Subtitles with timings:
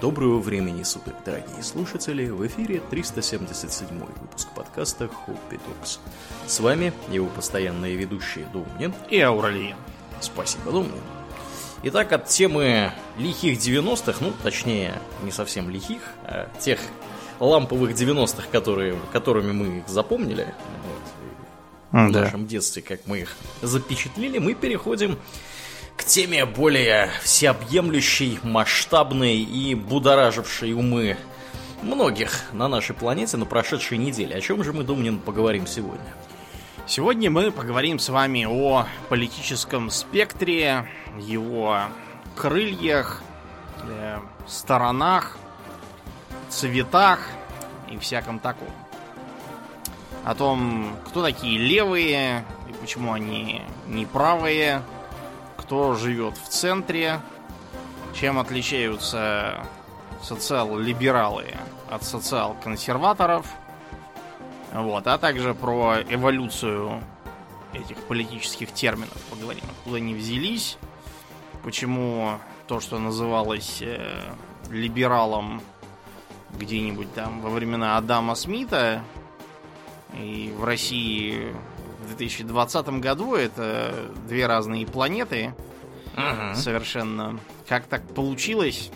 [0.00, 2.28] Доброго времени суток, дорогие слушатели!
[2.28, 6.00] В эфире 377 выпуск подкаста Хоппи Токс.
[6.46, 9.76] С вами его постоянные ведущие Думнин и Ауралиен.
[10.20, 11.00] Спасибо, Думнин.
[11.84, 16.78] Итак, от темы лихих 90-х, ну, точнее, не совсем лихих, а тех
[17.40, 20.52] ламповых 90-х, которые, которыми мы их запомнили,
[21.92, 22.20] вот, да.
[22.20, 25.18] в нашем детстве, как мы их запечатлели, мы переходим к
[26.06, 31.16] теме более всеобъемлющей, масштабной и будоражившей умы
[31.82, 34.36] многих на нашей планете на прошедшей неделе.
[34.36, 36.14] О чем же мы, Думнин, поговорим сегодня?
[36.86, 40.88] Сегодня мы поговорим с вами о политическом спектре,
[41.18, 41.80] его
[42.36, 43.22] крыльях,
[43.82, 45.36] э, сторонах,
[46.48, 47.28] цветах
[47.90, 48.70] и всяком таком.
[50.24, 54.82] О том, кто такие левые и почему они не правые,
[55.56, 57.20] кто живет в центре,
[58.14, 59.66] чем отличаются
[60.22, 61.46] социал-либералы
[61.90, 63.46] от социал-консерваторов,
[64.72, 67.02] вот, а также про эволюцию
[67.72, 70.78] этих политических терминов поговорим, откуда они взялись,
[71.62, 74.34] почему то, что называлось э,
[74.70, 75.62] либералом
[76.54, 79.02] где-нибудь там во времена Адама Смита
[80.14, 81.54] и в России
[82.06, 83.94] в 2020 году это
[84.28, 85.54] две разные планеты.
[86.14, 86.54] Ага.
[86.54, 87.38] Совершенно.
[87.68, 88.90] Как так получилось?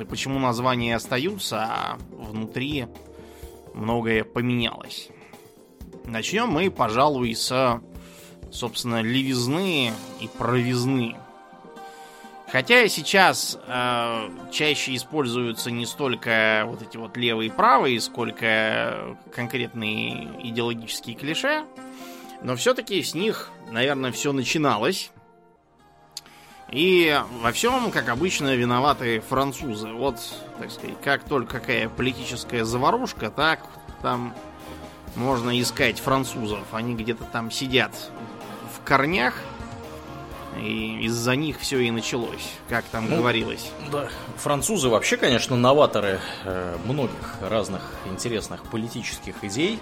[0.00, 2.86] И почему названия остаются, а внутри
[3.74, 5.08] многое поменялось?
[6.04, 7.80] Начнем мы, пожалуй, с,
[8.52, 11.16] собственно, левизны и провизны.
[12.50, 20.30] Хотя сейчас э, чаще используются не столько вот эти вот левые и правые, сколько конкретные
[20.48, 21.64] идеологические клише.
[22.42, 25.10] Но все-таки с них, наверное, все начиналось.
[26.70, 29.88] И во всем, как обычно, виноваты французы.
[29.88, 30.16] Вот,
[30.58, 33.60] так сказать, как только какая политическая заварушка, так
[34.02, 34.34] там
[35.16, 36.62] можно искать французов.
[36.72, 37.92] Они где-то там сидят
[38.74, 39.34] в корнях,
[40.60, 43.70] и из-за них все и началось, как там ну, говорилось.
[43.90, 49.78] Да, французы вообще, конечно, новаторы э, многих разных интересных политических идей.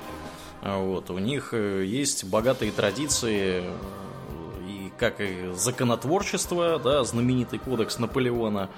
[0.67, 3.73] Вот, у них э, есть богатые традиции э,
[4.69, 8.69] и как и законотворчество, да, знаменитый кодекс Наполеона,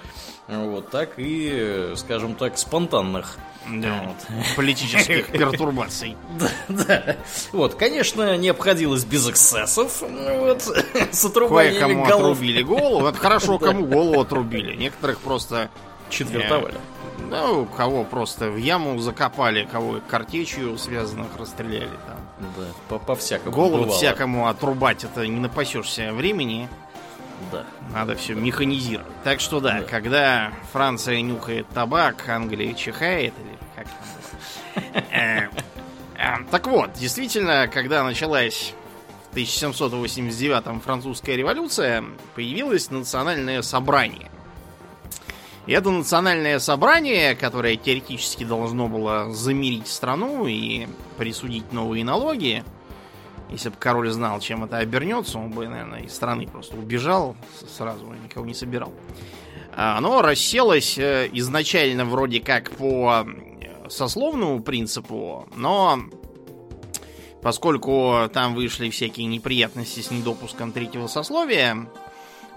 [0.49, 3.39] вот, так и, скажем так, спонтанных
[3.71, 4.57] да, вот.
[4.57, 6.17] политических пертурбаций.
[6.39, 7.17] Да, да.
[7.53, 10.03] Вот, конечно, не обходилось без эксцессов.
[10.03, 10.63] Вот,
[11.13, 12.33] с отрубанием Кое-кому голов.
[12.33, 13.01] отрубили голову.
[13.01, 14.75] Вот хорошо, кому голову отрубили.
[14.75, 15.71] Некоторых просто
[16.11, 16.75] четвертовали.
[17.31, 22.17] Ну, кого просто в яму закопали, кого картечью связанных расстреляли там.
[22.57, 23.55] Да, по, по всякому.
[23.55, 23.97] Голову бывало.
[23.97, 26.69] всякому отрубать, это не напасешься времени.
[27.53, 27.65] Да.
[27.93, 29.13] Надо все механизировать.
[29.25, 35.49] Так что да, да, когда Франция нюхает табак, Англия чихает, или как там э,
[36.17, 38.75] э, Так вот, действительно, когда началась
[39.29, 42.05] в 1789 французская революция,
[42.35, 44.31] появилось национальное собрание.
[45.69, 52.65] Это национальное собрание, которое теоретически должно было замирить страну и присудить новые налоги,
[53.51, 57.37] если бы король знал, чем это обернется, он бы, наверное, из страны просто убежал
[57.77, 58.93] сразу, никого не собирал.
[59.75, 63.27] А, оно расселось э, изначально вроде как по
[63.89, 65.99] сословному принципу, но
[67.43, 71.89] поскольку там вышли всякие неприятности с недопуском третьего сословия,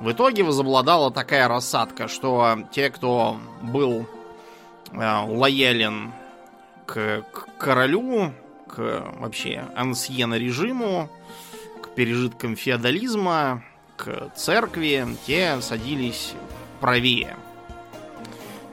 [0.02, 4.08] в итоге возобладала такая рассадка, что те, кто был
[4.92, 6.12] э, лоялен
[6.88, 8.34] к, к королю,
[8.68, 11.08] к вообще ансьена режиму,
[11.84, 13.64] к пережиткам феодализма,
[13.96, 16.34] к церкви, те садились
[16.80, 17.36] правее.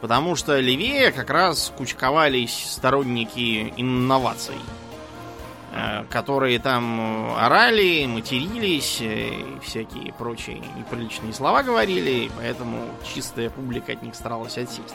[0.01, 4.57] Потому что левее как раз кучковались сторонники инноваций–
[6.11, 14.03] которые там орали, матерились э, и всякие прочие неприличные слова говорили, поэтому чистая публика от
[14.03, 14.95] них старалась отсесть.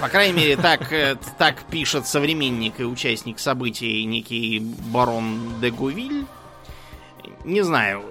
[0.00, 6.26] По крайней мере, так, э, так пишет современник и участник событий некий барон де Гувиль.
[7.44, 8.04] Не знаю,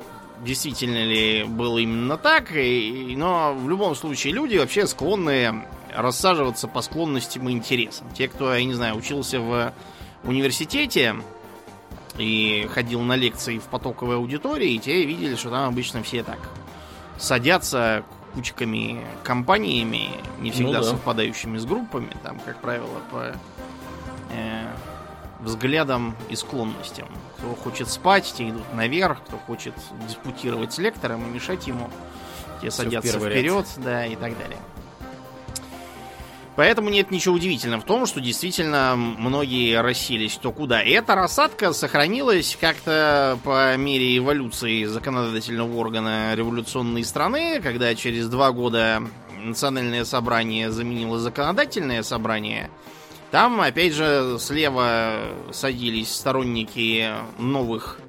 [0.44, 7.48] действительно ли было именно так, но в любом случае люди вообще склонны рассаживаться по склонностям
[7.50, 8.08] и интересам.
[8.14, 9.74] Те, кто, я не знаю, учился в
[10.26, 11.16] университете
[12.18, 16.40] и ходил на лекции в потоковой аудитории, те видели, что там обычно все так
[17.18, 20.84] садятся кучками компаниями, не всегда ну, да.
[20.84, 23.34] совпадающими с группами, там, как правило, по
[24.32, 24.68] э,
[25.40, 27.08] взглядам и склонностям.
[27.38, 29.74] Кто хочет спать, те идут наверх, кто хочет
[30.08, 31.90] диспутировать с лектором и мешать ему,
[32.62, 33.84] те Все садятся вперед, ряд.
[33.86, 34.58] да, и так далее.
[36.56, 40.82] Поэтому нет ничего удивительного в том, что действительно многие расселись то куда.
[40.82, 48.52] И эта рассадка сохранилась как-то по мере эволюции законодательного органа революционной страны, когда через два
[48.52, 49.04] года
[49.38, 52.70] национальное собрание заменило законодательное собрание.
[53.32, 58.00] Там, опять же, слева садились сторонники новых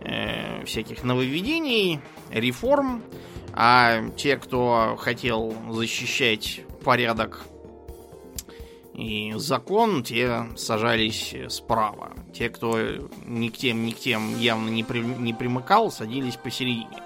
[0.00, 2.00] э, всяких нововведений,
[2.30, 3.02] реформ,
[3.52, 7.44] а те, кто хотел защищать порядок
[8.96, 12.14] и закон, те сажались справа.
[12.32, 12.78] Те, кто
[13.26, 17.02] ни к тем, ни к тем явно не, при, не примыкал, садились посередине.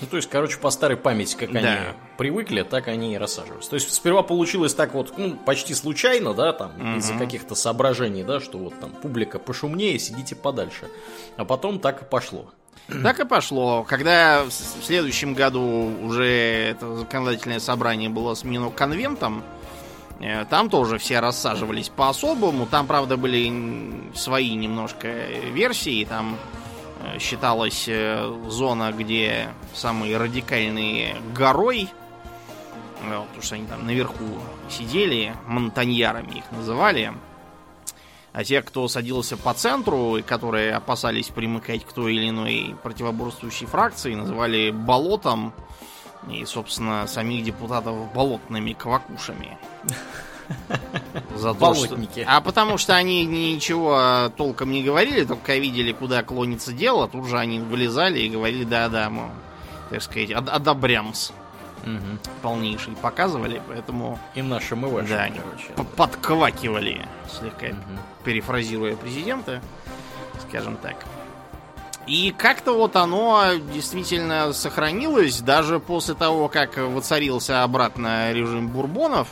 [0.00, 1.58] Ну, то есть, короче, по старой памяти, как да.
[1.58, 1.70] они
[2.16, 3.70] привыкли, так они и рассаживаются.
[3.70, 6.98] То есть, сперва получилось так вот, ну, почти случайно, да, там, угу.
[6.98, 10.88] из-за каких-то соображений, да, что вот там публика пошумнее, сидите подальше.
[11.36, 12.50] А потом так и пошло.
[13.02, 13.84] Так и пошло.
[13.84, 19.63] Когда в следующем году уже это законодательное собрание было сменено конвентом, Э,
[20.48, 22.66] там тоже все рассаживались по-особому.
[22.66, 25.08] Там, правда, были свои немножко
[25.52, 26.04] версии.
[26.04, 26.36] Там
[27.00, 31.88] э, считалась э, зона, где самые радикальные горой.
[33.02, 34.24] Вот, потому что они там наверху
[34.70, 37.12] сидели, монтаньярами их называли.
[38.32, 43.66] А те, кто садился по центру, и которые опасались примыкать к той или иной противоборствующей
[43.66, 45.52] фракции, называли болотом
[46.30, 49.58] и, собственно, самих депутатов болотными квакушами.
[51.36, 51.98] За то, что...
[52.26, 57.08] А потому что они ничего толком не говорили, только видели, куда клонится дело.
[57.08, 59.30] Тут же они вылезали и говорили, да-да, мы,
[59.90, 61.32] так сказать, одобрямс.
[61.82, 62.18] Угу.
[62.42, 64.18] Полнейший показывали, поэтому...
[64.34, 65.90] И наши мы ваши, да, короче.
[65.96, 68.00] Подквакивали, слегка угу.
[68.24, 69.60] перефразируя президента,
[70.48, 70.96] скажем так.
[72.06, 79.28] И как-то вот оно действительно сохранилось даже после того, как воцарился обратно режим бурбонов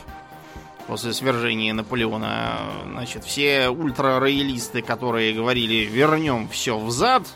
[0.87, 2.57] после свержения Наполеона.
[2.91, 7.27] Значит, все ультрароялисты, которые говорили «вернем все взад»,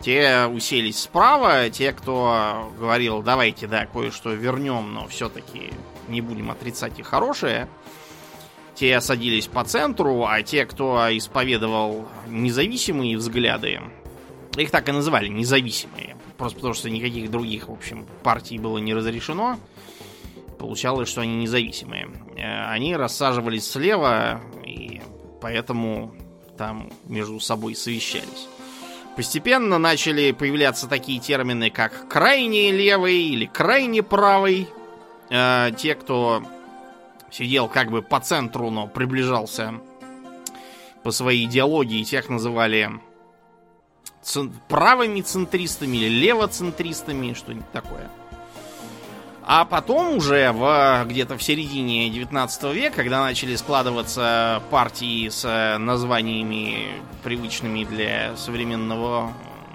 [0.00, 5.72] те уселись справа, те, кто говорил «давайте, да, кое-что вернем, но все-таки
[6.08, 7.68] не будем отрицать и хорошее»,
[8.74, 13.80] те садились по центру, а те, кто исповедовал независимые взгляды,
[14.62, 16.16] их так и называли, независимые.
[16.36, 19.58] Просто потому, что никаких других, в общем, партий было не разрешено.
[20.58, 22.08] Получалось, что они независимые.
[22.36, 25.00] Э, они рассаживались слева, и
[25.40, 26.14] поэтому
[26.56, 28.48] там между собой совещались.
[29.16, 34.68] Постепенно начали появляться такие термины, как крайне левый или крайне правый.
[35.30, 36.42] Э, те, кто
[37.30, 39.74] сидел как бы по центру, но приближался
[41.02, 43.00] по своей идеологии, тех называли
[44.68, 48.10] правыми центристами или левоцентристами, что-нибудь такое.
[49.48, 57.00] А потом уже в, где-то в середине 19 века, когда начали складываться партии с названиями
[57.22, 59.32] привычными для современного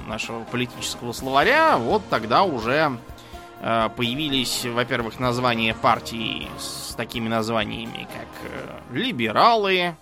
[0.07, 2.97] нашего политического словаря, вот тогда уже
[3.61, 9.95] э, появились, во-первых, названия партий с такими названиями, как э, либералы,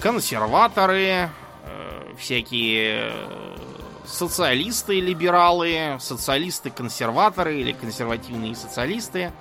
[0.00, 1.28] консерваторы, э,
[2.18, 3.12] всякие
[4.06, 9.32] социалисты, либералы, социалисты-консерваторы или консервативные социалисты.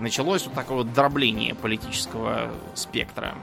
[0.00, 3.34] Началось вот такое вот дробление политического спектра.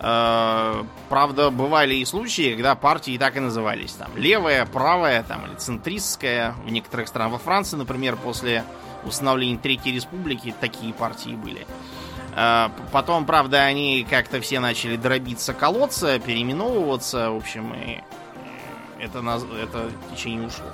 [0.00, 3.92] Э, правда, бывали и случаи, когда партии так и назывались.
[3.92, 6.54] Там левая, правая, там, или центристская.
[6.64, 7.32] В некоторых странах.
[7.32, 8.64] Во Франции, например, после
[9.04, 11.62] установления Третьей Республики такие партии были.
[11.62, 12.07] Э,
[12.92, 18.00] потом, правда, они как-то все начали дробиться колодца, переименовываться, в общем, и
[19.00, 20.66] это, на, это течение ушло.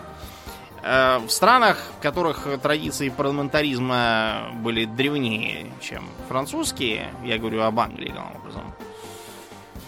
[0.82, 8.10] Э, в странах, в которых традиции парламентаризма были древнее, чем французские, я говорю об Англии,
[8.10, 8.74] главным образом,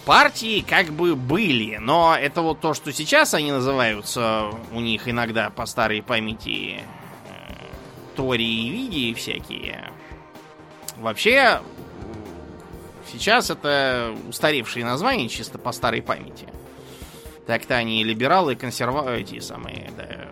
[0.06, 5.50] партии как бы были, но это вот то, что сейчас они называются у них иногда
[5.50, 7.54] по старой памяти э,
[8.16, 9.92] Тори и Види всякие.
[10.99, 11.61] Вообще,
[13.11, 16.49] сейчас это устаревшие названия чисто по старой памяти.
[17.47, 19.15] Так-то они либералы, консерва...
[19.15, 20.29] эти самые, да,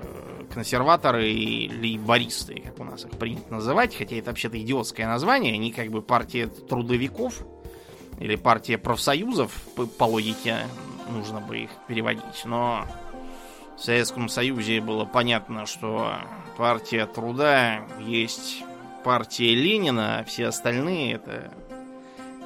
[0.52, 5.72] консерваторы и лейбористы, как у нас их принято называть, хотя это вообще-то идиотское название, они
[5.72, 7.44] как бы партия трудовиков
[8.18, 10.58] или партия профсоюзов, по, по логике
[11.10, 12.86] нужно бы их переводить, но
[13.76, 16.14] в Советском Союзе было понятно, что
[16.56, 18.64] партия труда есть
[19.04, 21.52] партия Ленина, а все остальные это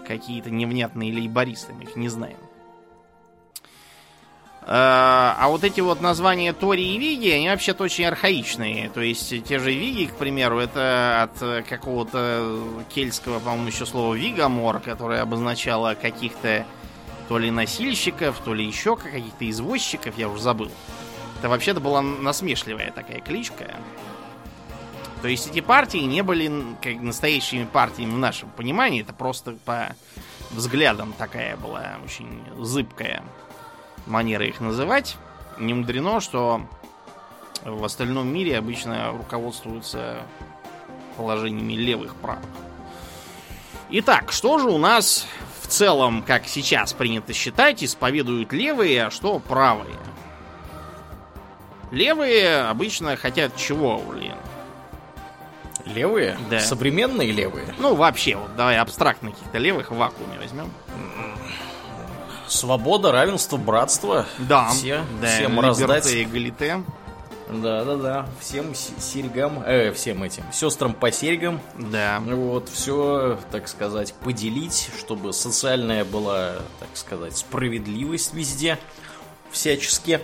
[0.06, 2.36] какие-то невнятные лейбористы, мы их не знаем.
[4.70, 8.90] А вот эти вот названия Тори и Виги, они вообще-то очень архаичные.
[8.90, 14.80] То есть те же Виги, к примеру, это от какого-то кельтского, по-моему, еще слова Вигамор,
[14.80, 16.66] которое обозначало каких-то
[17.28, 20.70] то ли носильщиков, то ли еще каких-то извозчиков, я уже забыл.
[21.38, 23.74] Это вообще-то была насмешливая такая кличка.
[25.22, 29.02] То есть эти партии не были как настоящими партиями в нашем понимании.
[29.02, 29.96] Это просто по
[30.50, 33.22] взглядам такая была очень зыбкая
[34.06, 35.16] манера их называть.
[35.58, 36.62] Не мудрено, что
[37.64, 40.22] в остальном мире обычно руководствуются
[41.16, 42.44] положениями левых правых.
[43.90, 45.26] Итак, что же у нас
[45.62, 49.96] в целом, как сейчас принято считать, исповедуют левые, а что правые?
[51.90, 54.38] Левые обычно хотят чего, Ульян?
[55.94, 56.38] Левые?
[56.50, 56.60] Да.
[56.60, 57.74] Современные левые?
[57.78, 60.70] Ну, вообще, вот давай абстрактно каких-то левых в вакууме возьмем.
[62.46, 64.26] Свобода, равенство, братство.
[64.38, 66.10] Да, Все, да, всем раздать.
[66.12, 66.82] и галите.
[67.50, 68.26] Да, да, да.
[68.40, 71.60] Всем серьгам, э, всем этим, сестрам по серьгам.
[71.78, 72.20] Да.
[72.20, 78.78] Вот, все, так сказать, поделить, чтобы социальная была, так сказать, справедливость везде,
[79.50, 80.20] всячески.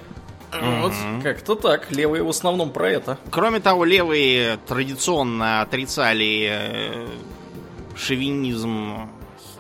[0.61, 0.93] Вот,
[1.23, 1.91] как-то так.
[1.91, 3.19] Левые в основном про это.
[3.31, 7.09] Кроме того, левые традиционно отрицали э,
[7.97, 9.11] шовинизм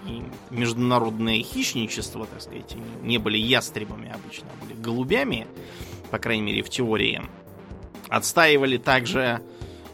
[0.06, 2.76] и международное хищничество, так сказать.
[3.02, 5.46] Не были ястребами обычно, а были голубями,
[6.10, 7.22] по крайней мере, в теории.
[8.08, 9.40] Отстаивали также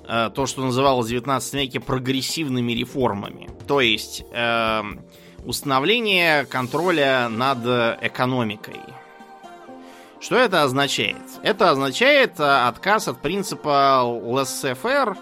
[0.06, 3.48] э, то, что называлось в 19 веке прогрессивными реформами.
[3.66, 4.82] То есть э,
[5.44, 7.58] установление контроля над
[8.02, 8.80] экономикой.
[10.20, 11.16] Что это означает?
[11.42, 15.16] Это означает э, отказ от принципа laissez-faire,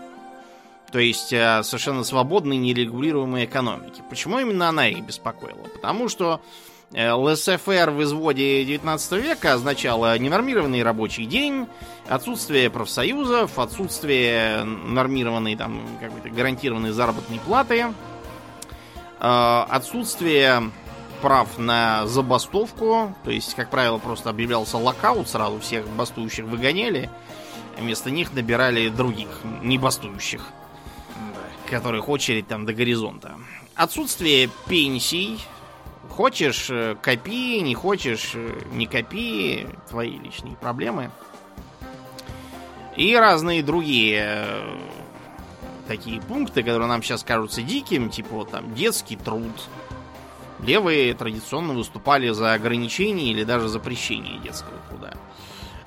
[0.91, 4.03] то есть э, совершенно свободной, нерегулируемой экономики.
[4.11, 5.69] Почему именно она их беспокоила?
[5.73, 6.41] Потому что
[6.93, 11.69] э, laissez-faire в изводе 19 века означало ненормированный рабочий день,
[12.09, 17.87] отсутствие профсоюзов, отсутствие нормированной, там, какой-то гарантированной заработной платы,
[19.21, 20.73] э, отсутствие
[21.21, 27.11] прав на забастовку, то есть, как правило, просто объявлялся локаут, сразу всех бастующих выгоняли,
[27.77, 29.29] а вместо них набирали других,
[29.63, 30.45] не бастующих,
[31.71, 33.35] которых очередь там до горизонта.
[33.75, 35.39] Отсутствие пенсий,
[36.09, 41.11] хочешь э, копи, не хочешь э, не копи, твои личные проблемы.
[42.97, 44.79] И разные другие э,
[45.87, 49.53] такие пункты, которые нам сейчас кажутся диким, типа вот там детский труд,
[50.61, 55.13] Левые традиционно выступали за ограничение или даже запрещение детского труда.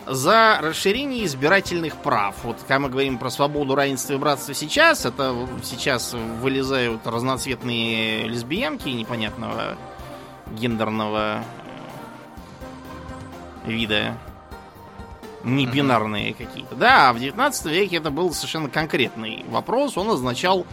[0.08, 2.36] За расширение избирательных прав.
[2.44, 8.90] Вот когда мы говорим про свободу, равенство и братство сейчас, это сейчас вылезают разноцветные лесбиянки
[8.90, 9.78] непонятного
[10.52, 11.44] гендерного
[13.66, 14.18] э, вида.
[15.44, 16.76] Не бинарные какие-то.
[16.76, 19.98] Да, а в 19 веке это был совершенно конкретный вопрос.
[19.98, 20.66] Он означал,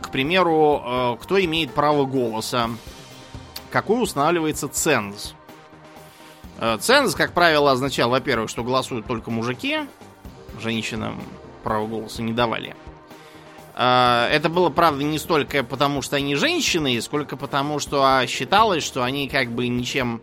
[0.00, 2.70] к примеру, э, кто имеет право голоса
[3.74, 5.34] какой устанавливается ценз.
[6.60, 9.80] Э, Ценз, как правило, означал, во-первых, что голосуют только мужики,
[10.62, 11.20] женщинам
[11.64, 12.76] право голоса не давали.
[13.74, 18.84] Э, Это было, правда, не столько потому, что они женщины, сколько потому, что а, считалось,
[18.84, 20.22] что они как бы ничем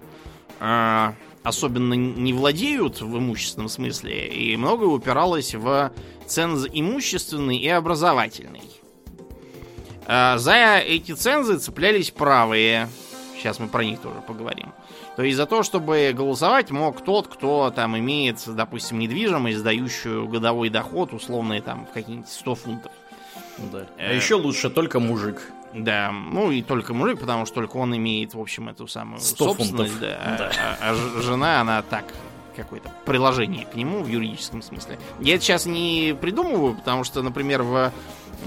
[0.61, 1.11] э,
[1.43, 5.91] особенно не владеют в имущественном смысле, и многое упиралось в
[6.25, 8.61] ценз имущественный и образовательный.
[10.07, 12.89] За эти цензы цеплялись правые,
[13.41, 14.71] Сейчас мы про них тоже поговорим.
[15.15, 20.69] То есть за то, чтобы голосовать мог тот, кто там имеет, допустим, недвижимость, дающую годовой
[20.69, 22.91] доход, условно, там, в какие-нибудь 100 фунтов.
[23.71, 23.79] Да.
[23.97, 24.11] Э.
[24.11, 25.41] А еще лучше только мужик.
[25.73, 29.45] Да, ну и только мужик, потому что только он имеет, в общем, эту самую 100
[29.45, 29.93] собственность.
[29.93, 29.99] фунтов.
[29.99, 30.77] Да, Да.
[30.79, 32.05] А, а жена, она так,
[32.55, 34.99] какое-то приложение к нему в юридическом смысле.
[35.19, 37.91] Я это сейчас не придумываю, потому что, например, в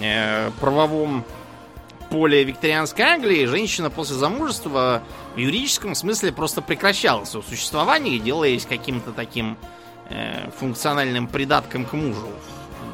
[0.01, 1.25] э, правовом
[2.15, 5.03] поле викторианской Англии женщина после замужества
[5.35, 9.59] в юридическом смысле просто прекращала свое существование, делаясь каким-то таким
[10.11, 12.29] э, функциональным придатком к мужу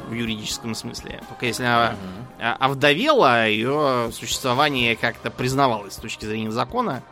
[0.09, 1.21] в юридическом смысле.
[1.29, 1.95] Только если она
[2.39, 7.03] а- овдовела, ее существование как-то признавалось с точки зрения закона.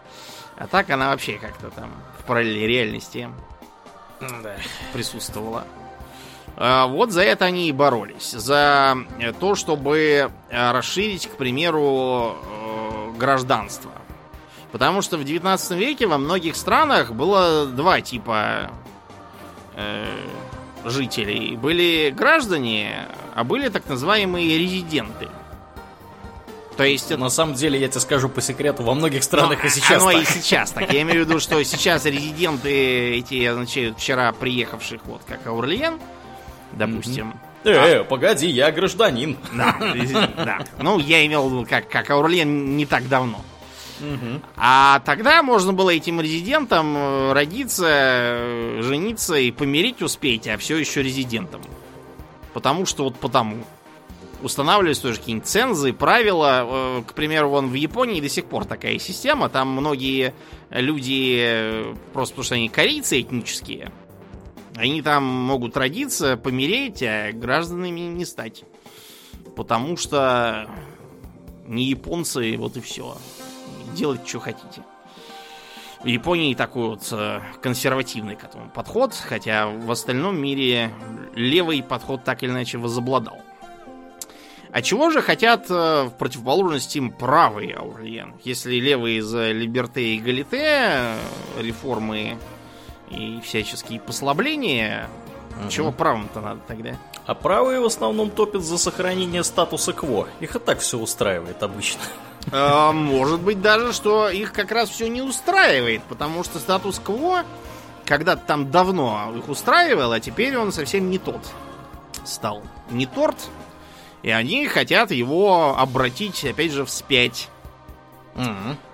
[0.57, 3.29] А так она вообще как-то там в параллельной реальности
[4.93, 5.63] присутствовала.
[6.61, 8.31] А, Вот за это они и боролись.
[8.31, 13.91] За э, то, чтобы э, расширить, к примеру, э, гражданство.
[14.73, 18.71] Потому что в 19 веке во многих странах было два типа
[19.75, 20.05] э,
[20.83, 21.55] жителей.
[21.55, 25.29] Были граждане, а были так называемые резиденты.
[26.75, 27.09] То есть...
[27.17, 30.11] На самом деле, я тебе скажу по секрету, во многих странах Ну, и сейчас Оно
[30.11, 30.21] так.
[30.21, 30.91] и сейчас так.
[30.91, 35.99] Я имею в виду, что сейчас резиденты эти означают вчера приехавших, вот как Аурлиен,
[36.73, 37.33] допустим.
[37.63, 39.37] Э, э, погоди, я гражданин.
[39.53, 39.75] Да,
[40.37, 40.59] да.
[40.81, 43.41] Ну, я имел как, как Аурлиен не так давно.
[44.55, 50.77] А тогда можно было этим резидентам э, родиться, э, жениться и помирить успеть, а все
[50.77, 51.61] еще резидентом.
[52.53, 53.57] Потому что вот потому.
[54.41, 56.65] Устанавливались тоже какие-нибудь цензы, правила.
[56.65, 59.49] Э, К примеру, вон в Японии до сих пор такая система.
[59.49, 60.33] Там многие
[60.69, 61.83] люди,
[62.13, 63.91] просто потому что они корейцы этнические,
[64.79, 68.63] они там могут родиться, помереть, а гражданами не стать.
[69.55, 70.69] Потому что
[71.67, 73.17] не японцы, вот и все.
[73.93, 74.83] Делать, что хотите.
[76.01, 80.93] В Японии такой вот э, консервативный к этому подход, хотя в остальном мире
[81.35, 83.41] левый подход так или иначе возобладал.
[84.71, 88.35] А чего же хотят э, в противоположность им правые Аурлиен?
[88.45, 91.17] Если левые за либерте и галите, э,
[91.59, 92.37] реформы
[93.09, 95.09] и всяческие послабления,
[95.69, 96.91] чего правым-то надо тогда?
[97.25, 100.27] А правые в основном топят за сохранение статуса кво.
[100.39, 102.01] Их и так все устраивает обычно.
[102.51, 107.43] А, Может быть даже, что их как раз все не устраивает, потому что статус-кво
[108.05, 111.41] когда-то там давно их устраивал, а теперь он совсем не тот
[112.25, 112.63] стал.
[112.89, 113.37] Не торт,
[114.23, 117.49] и они хотят его обратить, опять же, вспять.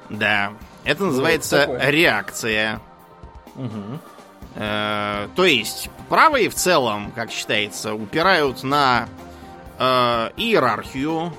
[0.10, 0.53] Да.
[0.84, 1.89] Это называется такое.
[1.89, 2.81] реакция.
[4.56, 9.08] Э, то есть, правые в целом, как считается, упирают на
[9.78, 11.34] э, иерархию,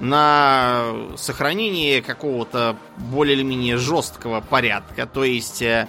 [0.00, 5.06] на сохранение какого-то более или менее жесткого порядка.
[5.06, 5.86] То есть, э,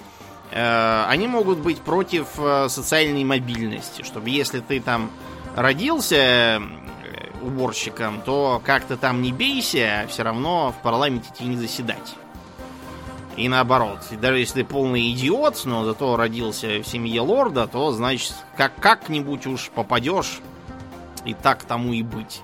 [0.51, 5.09] э, они могут быть против э, социальной мобильности, чтобы если ты там
[5.55, 6.59] родился э,
[7.41, 12.15] уборщиком, то как то там не бейся, все равно в парламенте тебе не заседать.
[13.41, 14.01] И наоборот.
[14.21, 19.71] Даже если полный идиот, но зато родился в семье лорда, то, значит, как- как-нибудь уж
[19.73, 20.41] попадешь,
[21.25, 22.41] и так тому и быть.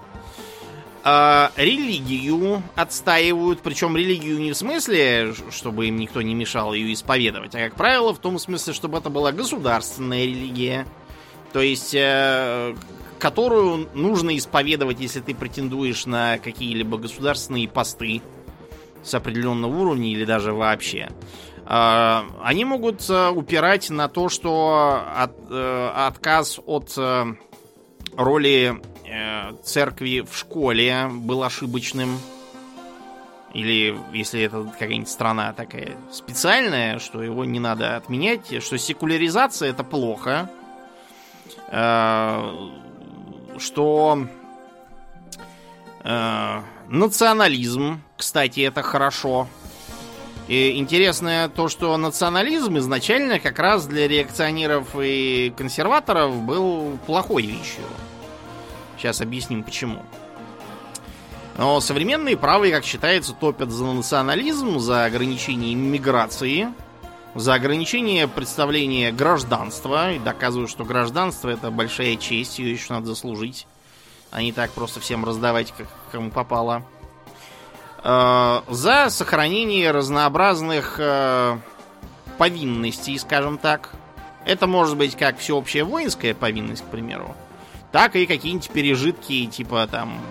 [1.03, 7.53] А, религию отстаивают, причем религию не в смысле, чтобы им никто не мешал ее исповедовать,
[7.53, 10.87] а, как правило, в том смысле, чтобы это была государственная религия.
[11.53, 12.75] То есть, э,
[13.19, 18.23] которую нужно исповедовать, если ты претендуешь на какие-либо государственные посты
[19.07, 21.09] с определенного уровня или даже вообще.
[21.65, 27.25] А, Они могут э, упирать на то, что от- э, отказ от э,
[28.15, 32.17] роли э, церкви в школе был ошибочным.
[33.53, 39.83] Или если это какая-нибудь страна такая специальная, что его не надо отменять, что секуляризация это
[39.83, 40.49] плохо.
[41.69, 42.53] Э,
[43.57, 44.19] Что
[46.03, 49.47] э, национализм, кстати, это хорошо.
[50.47, 57.83] И интересно то, что национализм изначально как раз для реакционеров и консерваторов был плохой вещью.
[58.97, 60.03] Сейчас объясним почему.
[61.57, 66.67] Но современные правые, как считается, топят за национализм, за ограничение иммиграции,
[67.35, 73.67] за ограничение представления гражданства и доказывают, что гражданство это большая честь, ее еще надо заслужить,
[74.37, 76.83] а не так просто всем раздавать, как кому попало.
[78.03, 81.57] Э, За сохранение разнообразных э,
[82.37, 83.89] повинностей, скажем так.
[84.45, 87.35] Это может быть как всеобщая воинская повинность, к примеру,
[87.91, 90.21] так и какие-нибудь пережитки типа там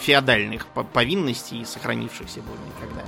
[0.00, 3.02] феодальных по- повинностей, сохранившихся более никогда.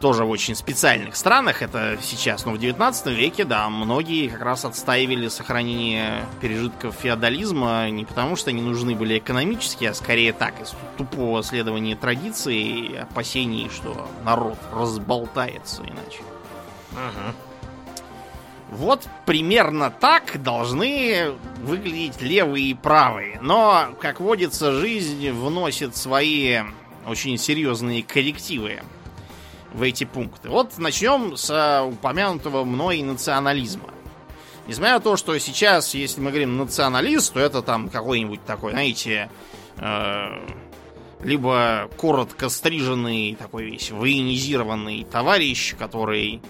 [0.00, 4.64] Тоже в очень специальных странах это сейчас, но в 19 веке, да, многие как раз
[4.64, 10.72] отстаивали сохранение пережитков феодализма не потому, что они нужны были экономически, а скорее так, из
[10.96, 16.22] тупого следования традиции и опасений, что народ разболтается иначе.
[18.70, 21.32] Вот примерно так должны
[21.62, 23.40] выглядеть левые и правые.
[23.40, 26.58] Но, как водится, жизнь вносит свои
[27.06, 28.80] очень серьезные коррективы
[29.72, 30.48] в эти пункты.
[30.48, 33.90] Вот начнем с а, упомянутого мной национализма.
[34.66, 39.30] Несмотря на то, что сейчас, если мы говорим националист, то это там какой-нибудь такой, знаете,
[39.78, 40.26] э,
[41.22, 46.42] либо коротко стриженный, такой весь военизированный товарищ, который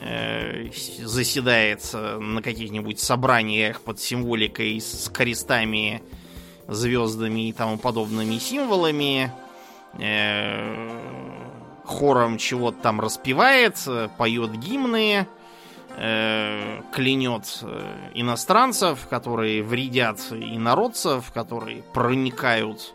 [0.00, 6.02] э, заседает э, на каких-нибудь собраниях под символикой с крестами,
[6.66, 9.32] звездами и тому подобными символами,
[9.96, 11.59] э,
[11.90, 13.76] хором чего-то там распевает,
[14.18, 15.26] поет гимны,
[15.96, 22.94] э, клянет э, иностранцев, которые вредят инородцев, которые проникают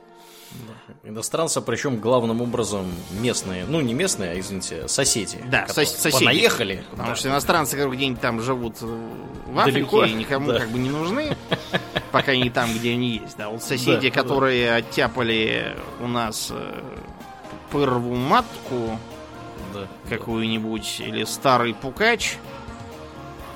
[1.04, 5.44] Иностранцы, причем главным образом местные, ну не местные, а извините, соседи.
[5.48, 6.26] Да, которые сос- соседи.
[6.26, 6.84] Понаехали.
[6.92, 7.16] Потому Да.
[7.16, 8.86] что иностранцы бы где-нибудь там живут э,
[9.48, 10.06] в Африке Далеко.
[10.06, 10.60] и никому Да.
[10.60, 11.36] как бы не нужны,
[12.12, 13.36] пока не там, где они есть.
[13.38, 14.22] Да, вот соседи, Да, да.
[14.24, 16.82] которые оттяпали у нас э,
[17.72, 19.00] пырву матку
[19.74, 19.88] Да.
[20.10, 22.38] какую-нибудь или старый пукач,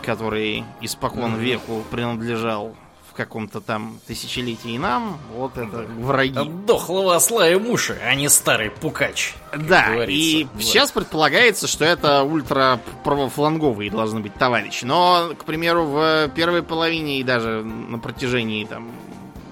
[0.02, 1.40] который испокон Мгм.
[1.40, 2.76] веку принадлежал
[3.10, 6.38] в каком-то там тысячелетии нам, вот это враги.
[6.40, 9.34] От дохлого осла и муши, а не старый пукач.
[9.54, 10.12] Да, говорится.
[10.12, 10.64] и Вот.
[10.64, 14.86] сейчас предполагается, что это ультра правофланговые должны быть товарищи.
[14.86, 18.90] Но, к примеру, в первой половине и даже на протяжении там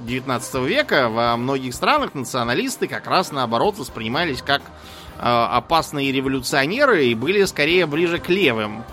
[0.08, 7.14] 19 века во многих странах националисты как раз наоборот воспринимались как э, опасные революционеры и
[7.14, 8.84] были скорее ближе к левым,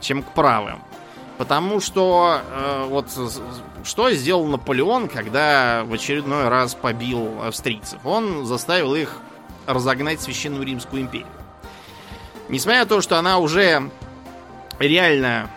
[0.00, 0.80] чем к правым.
[1.38, 3.06] Потому что э, вот
[3.84, 7.98] что сделал Наполеон, когда в очередной раз побил австрийцев?
[8.04, 9.16] Он заставил их
[9.66, 11.28] разогнать Священную Римскую империю.
[12.48, 13.90] Несмотря на то, что она уже
[14.78, 15.50] реально,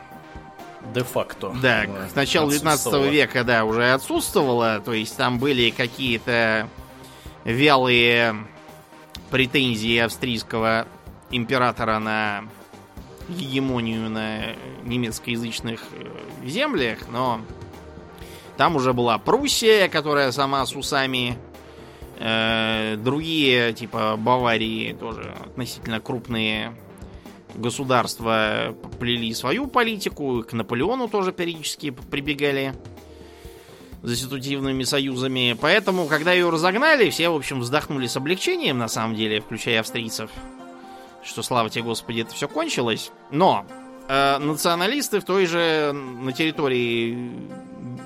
[0.94, 1.54] Де-факто.
[1.62, 3.10] да, к началу 19 отсутствовала.
[3.10, 6.67] века, да, уже отсутствовала, то есть там были какие-то
[7.44, 8.36] вялые
[9.30, 10.88] претензии австрийского
[11.30, 12.44] императора на
[13.30, 17.41] гегемонию на немецкоязычных э, землях, но
[18.58, 21.38] там уже была Пруссия, которая сама с усами,
[22.20, 26.76] э, другие, типа Баварии, тоже относительно крупные
[27.56, 32.74] государства плели свою политику, к Наполеону тоже периодически прибегали
[34.02, 35.56] за ситуативными союзами.
[35.60, 40.32] Поэтому, когда ее разогнали, все, в общем, вздохнули с облегчением, на самом деле, включая австрийцев,
[41.24, 43.12] что, слава тебе, Господи, это все кончилось.
[43.30, 43.66] Но
[44.08, 47.32] э, националисты в той же, на территории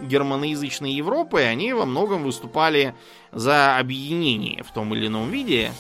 [0.03, 2.93] германоязычной Европы, они во многом выступали
[3.31, 5.71] за объединение в том или ином виде,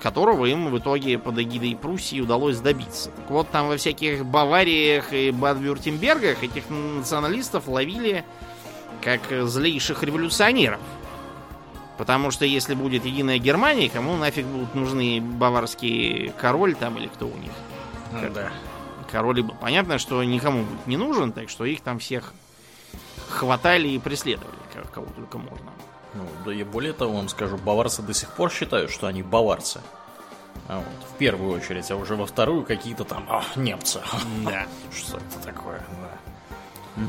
[0.00, 3.10] которого им в итоге под эгидой Пруссии удалось добиться.
[3.10, 8.24] Так вот, там во всяких Бавариях и Бад-Вюртембергах этих националистов ловили
[9.00, 10.80] как злейших революционеров.
[11.98, 17.26] Потому что если будет единая Германия, кому нафиг будут нужны баварский король там или кто
[17.26, 17.52] у них?
[18.12, 18.50] М, Да.
[19.10, 19.44] Король.
[19.60, 22.32] Понятно, что никому будет не нужен, так что их там всех
[23.28, 24.56] хватали и преследовали,
[24.92, 25.70] кого только можно.
[26.14, 29.80] Ну, да и более того, вам скажу, баварцы до сих пор считают, что они баварцы.
[30.68, 34.00] А вот, в первую очередь, а уже во вторую какие-то там а, немцы.
[34.44, 34.66] Да.
[34.94, 35.78] Что это такое?
[35.78, 37.02] Да.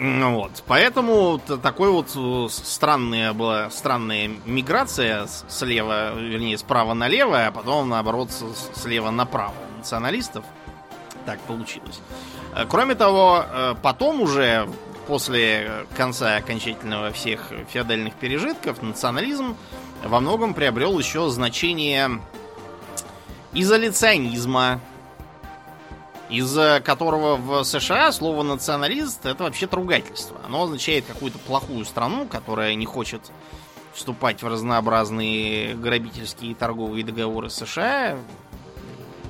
[0.00, 7.50] Ну вот, поэтому такой вот э, странная была странная миграция слева, вернее, справа налево, а
[7.50, 8.30] потом, наоборот,
[8.74, 10.44] слева направо националистов.
[11.26, 12.00] Так получилось.
[12.54, 14.68] Э, Кроме того, э, потом уже,
[15.08, 19.56] после конца окончательного всех феодальных пережитков, национализм
[20.04, 22.20] во многом приобрел еще значение
[23.54, 24.80] изоляционизма,
[26.28, 30.38] из-за которого в США слово националист это вообще ругательство.
[30.44, 33.22] Оно означает какую-то плохую страну, которая не хочет
[33.94, 38.18] вступать в разнообразные грабительские торговые договоры США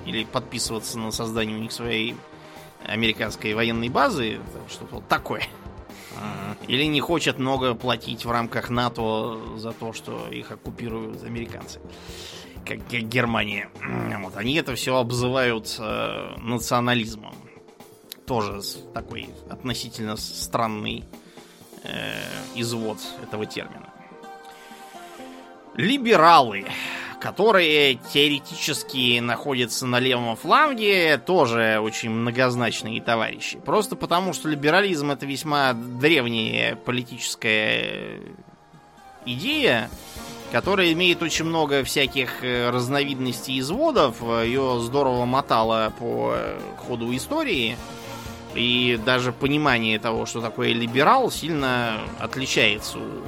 [0.04, 2.16] или подписываться на создание у них своей
[2.84, 5.44] американской военной базы, что-то вот такое.
[6.68, 11.80] Или не хочет много платить в рамках НАТО за то, что их оккупируют американцы
[12.64, 13.70] как Ге- Германия.
[14.20, 17.34] Вот, они это все обзывают э, национализмом.
[18.26, 18.60] Тоже
[18.92, 21.04] такой относительно странный
[21.84, 22.12] э,
[22.54, 23.88] извод этого термина.
[25.74, 26.66] Либералы,
[27.20, 33.58] которые теоретически находятся на левом фланге, тоже очень многозначные товарищи.
[33.58, 38.20] Просто потому, что либерализм это весьма древняя политическая
[39.26, 39.90] идея,
[40.52, 44.22] которая имеет очень много всяких э, разновидностей и изводов.
[44.22, 46.36] Ее здорово мотало по
[46.86, 47.76] ходу истории.
[48.54, 53.22] И даже понимание того, что такое либерал, сильно отличается у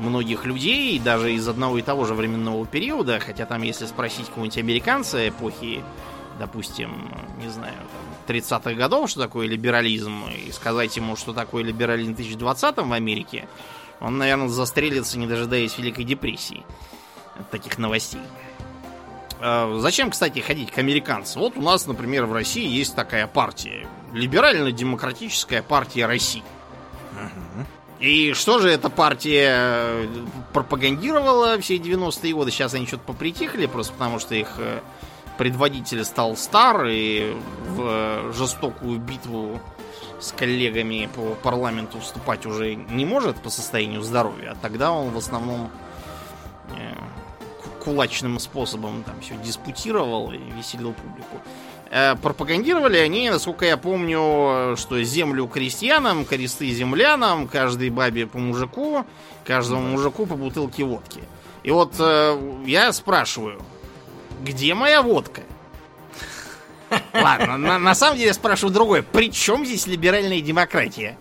[0.00, 3.20] многих людей, даже из одного и того же временного периода.
[3.20, 5.82] Хотя там, если спросить кого-нибудь американца эпохи,
[6.38, 7.74] допустим, не знаю,
[8.26, 12.92] там, 30-х годов, что такое либерализм, и сказать ему, что такое либерализм в 2020 в
[12.92, 13.48] Америке,
[14.00, 16.62] он, наверное, застрелится, не дожидаясь Великой депрессии
[17.38, 18.20] от таких новостей.
[19.40, 21.42] Э, Зачем, кстати, ходить к американцам?
[21.42, 23.86] Вот у нас, например, в России есть такая партия.
[24.12, 26.42] Либерально-демократическая партия России.
[28.00, 30.08] И что же эта партия э,
[30.52, 32.50] пропагандировала все 90-е годы?
[32.50, 34.80] Сейчас они что-то попритихли, просто потому что их э,
[35.38, 37.34] предводитель стал стар и
[37.70, 39.60] в э, жестокую битву
[40.20, 45.16] с коллегами по парламенту вступать уже не может по состоянию здоровья, а тогда он в
[45.16, 45.70] основном
[47.86, 51.40] кулачным способом там все диспутировал и веселил публику.
[51.90, 59.06] Э, пропагандировали они, насколько я помню, что землю крестьянам, кресты землянам, каждой бабе по мужику,
[59.44, 61.22] каждому мужику по бутылке водки.
[61.62, 63.60] И вот э, я спрашиваю,
[64.42, 65.42] где моя водка?
[67.12, 69.02] Ладно, на, на самом деле я спрашиваю другое.
[69.02, 71.16] При чем здесь либеральная демократия?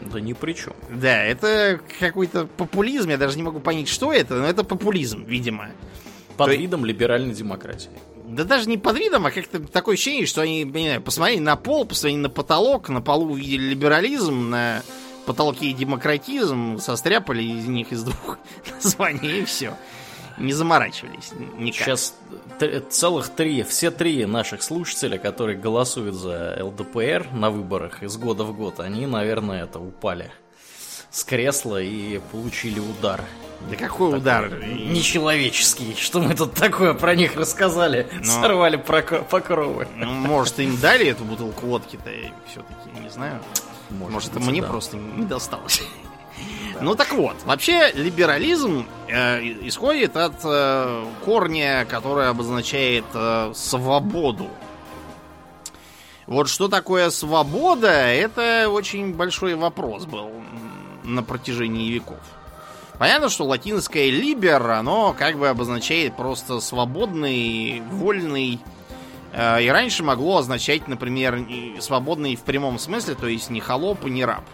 [0.00, 0.74] Да ни при чем.
[0.90, 5.70] Да, это какой-то популизм, я даже не могу понять, что это, но это популизм, видимо.
[6.36, 7.90] Под То- видом либеральной демократии.
[8.24, 11.56] Да даже не под видом, а как-то такое ощущение, что они, не знаю, посмотрели на
[11.56, 14.82] пол, посмотрели на потолок, на полу увидели либерализм, на
[15.26, 18.38] потолке демократизм, состряпали из них из двух
[18.82, 19.76] названий и все.
[20.38, 21.86] Не заморачивались никак.
[21.86, 22.14] Сейчас
[22.90, 28.56] целых три, все три наших слушателя, которые голосуют за ЛДПР на выборах из года в
[28.56, 30.32] год, они, наверное, это упали
[31.14, 33.22] с кресла и получили удар.
[33.70, 34.50] Да какой удар?
[34.64, 39.86] Нечеловеческий, что мы тут такое про них рассказали, Но- сорвали проко- покровы.
[39.94, 42.10] Ну, может, им дали эту бутылку водки-то,
[42.48, 43.40] все-таки, не знаю.
[43.90, 44.66] Может, это быть, мне да.
[44.66, 45.82] просто не досталось.
[46.80, 54.48] Ну так вот, вообще либерализм э, исходит от э, корня, который обозначает э, свободу.
[56.26, 60.32] Вот что такое свобода, это очень большой вопрос был
[61.04, 62.18] на протяжении веков.
[62.98, 68.60] Понятно, что латинское либер, оно как бы обозначает просто свободный, вольный,
[69.34, 71.44] Э, И раньше могло означать, например,
[71.80, 74.44] свободный в прямом смысле, то есть не холоп и не раб.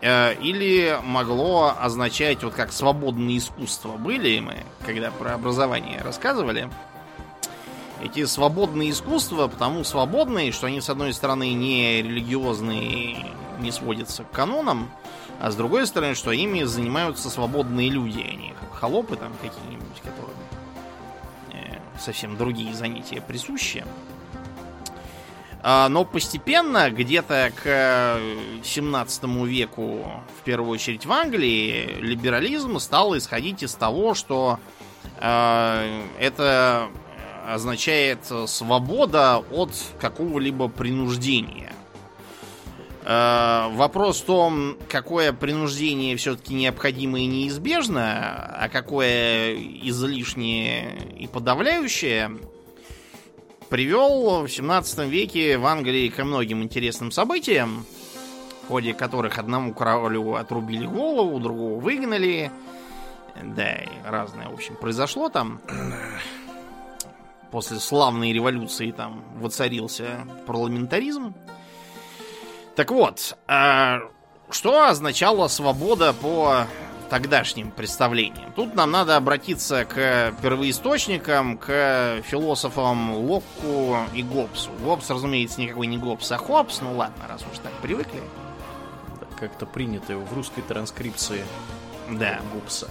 [0.00, 6.70] Э, Или могло означать, вот как свободные искусства были мы, когда про образование рассказывали.
[8.00, 13.26] Эти свободные искусства, потому свободные, что они, с одной стороны, не религиозные,
[13.60, 14.90] не сводятся к канонам,
[15.40, 20.34] а с другой стороны, что ими занимаются свободные люди, а не холопы там какие-нибудь, которым
[21.52, 23.84] э, совсем другие занятия присущи.
[25.62, 28.18] А, Но постепенно, где-то к
[28.64, 30.04] 17 веку,
[30.40, 34.58] в первую очередь в Англии, либерализм стал исходить из того, что
[35.20, 36.88] э, это
[37.46, 41.72] означает свобода от какого-либо принуждения.
[43.04, 52.30] Э, Вопрос в том, какое принуждение все-таки необходимо и неизбежно, а какое излишнее и подавляющее,
[53.68, 57.84] привел в 17 веке в Англии ко многим интересным событиям,
[58.64, 62.52] в ходе которых одному королю отрубили голову, другого выгнали.
[63.42, 65.60] Да, и разное, в общем, произошло там.
[67.50, 71.34] После славной революции там воцарился парламентаризм.
[72.74, 74.00] Так вот, а
[74.50, 76.66] что означала свобода по
[77.10, 78.52] тогдашним представлениям?
[78.54, 84.70] Тут нам надо обратиться к первоисточникам, к философам Локку и Гоббсу.
[84.82, 86.80] Гоббс, разумеется, никакой не Гоббс, а Хоббс.
[86.80, 88.20] Ну ладно, раз уж так привыкли.
[89.38, 91.44] Как-то принято в русской транскрипции
[92.10, 92.40] Да.
[92.54, 92.88] Гупса.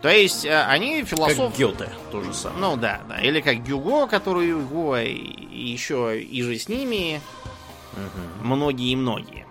[0.00, 1.50] То есть э, они философ...
[1.50, 2.60] Как Гёте, то же самое.
[2.60, 3.20] Ну да, да.
[3.20, 7.20] Или как Гюго, который Гюго, и еще и же с ними
[8.42, 9.46] многие и многие.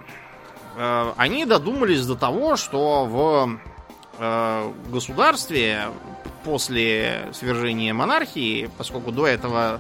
[0.76, 3.60] Э, Они додумались до того, что в
[4.20, 5.88] э, государстве
[6.44, 9.80] после свержения монархии, поскольку до этого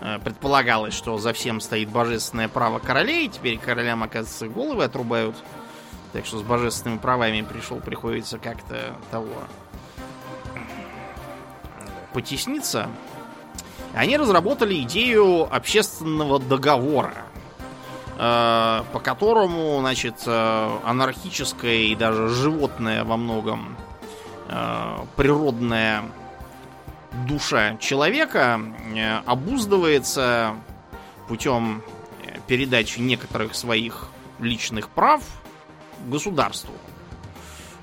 [0.00, 5.36] э, предполагалось, что за всем стоит божественное право королей, теперь королям, оказывается, головы отрубают.
[6.12, 9.28] Так что с божественными правами пришел, приходится как-то того
[12.12, 12.88] потесниться.
[13.94, 17.26] Они разработали идею общественного договора,
[18.20, 23.78] по которому, значит, э, анархическая и даже животная во многом
[24.46, 26.02] э, природная
[27.26, 28.60] душа человека
[28.94, 30.54] э, обуздывается
[31.28, 31.82] путем
[32.22, 35.22] э, передачи некоторых своих личных прав
[36.06, 36.74] государству.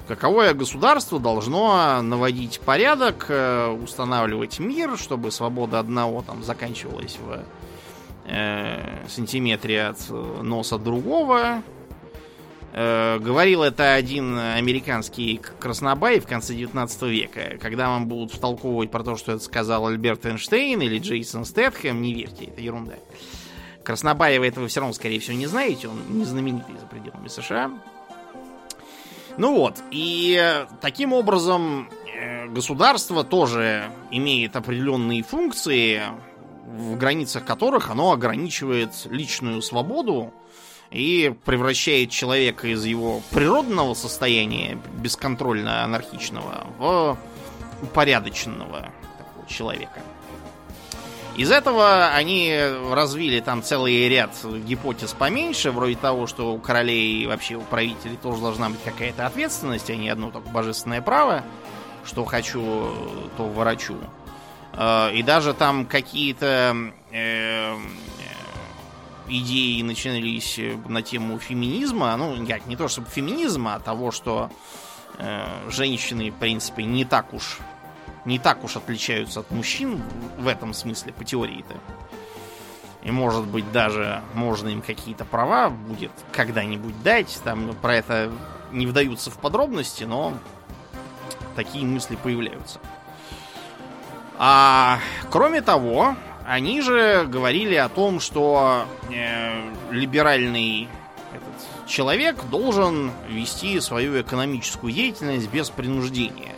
[0.08, 7.43] Каковое государство должно наводить порядок, э, устанавливать мир, чтобы свобода одного там заканчивалась в
[8.28, 11.63] э, сантиметре от носа другого.
[12.74, 17.58] Э, говорил это один американский краснобай в конце 19 века.
[17.60, 22.13] Когда вам будут втолковывать про то, что это сказал Альберт Эйнштейн или Джейсон Стэтхэм, не
[22.13, 22.96] верьте, это ерунда.
[23.84, 27.72] Краснобаева этого все равно, скорее всего, не знаете, он не знаменитый за пределами США.
[29.38, 36.02] Ну вот, и э, таким образом э, государство тоже имеет определенные функции,
[36.67, 40.34] в границах которых оно ограничивает личную свободу
[40.91, 47.17] и превращает человека из его природного состояния, бесконтрольно анархичного, в
[47.82, 50.01] упорядоченного такого человека.
[51.38, 52.51] Из этого они
[52.91, 58.17] развили там целый ряд гипотез поменьше, вроде того, что у королей и вообще у правителей
[58.17, 61.43] тоже должна быть какая-то ответственность, а не одно только божественное право,
[62.03, 62.91] что хочу,
[63.38, 63.97] то ворочу.
[64.78, 66.76] Э, и даже там какие-то
[67.12, 67.76] э,
[69.28, 74.50] идеи начинались на тему феминизма, ну, как, не то чтобы феминизма, а того, что
[75.18, 77.58] э, женщины, в принципе, не так уж
[78.26, 80.02] не так уж отличаются от мужчин
[80.38, 81.76] в этом смысле, по теории-то.
[83.04, 87.40] И может быть даже можно им какие-то права будет когда-нибудь дать.
[87.46, 88.30] Там про это
[88.74, 90.34] не вдаются в подробности, но
[91.56, 92.82] такие мысли появляются.
[94.38, 100.88] А кроме того, они же говорили о том, что э, либеральный
[101.34, 106.54] этот человек должен вести свою экономическую деятельность без принуждения.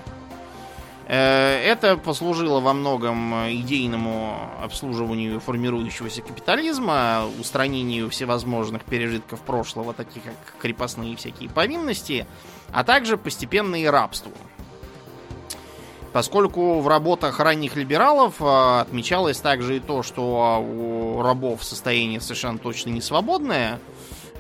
[1.07, 10.61] Э, это послужило во многом идейному обслуживанию формирующегося капитализма, устранению всевозможных пережитков прошлого, таких как
[10.61, 12.27] крепостные всякие повинности,
[12.71, 14.33] а также постепенное рабство.
[16.11, 22.57] Поскольку в работах ранних либералов э, отмечалось также и то, что у рабов состояние совершенно
[22.57, 23.79] точно не свободное,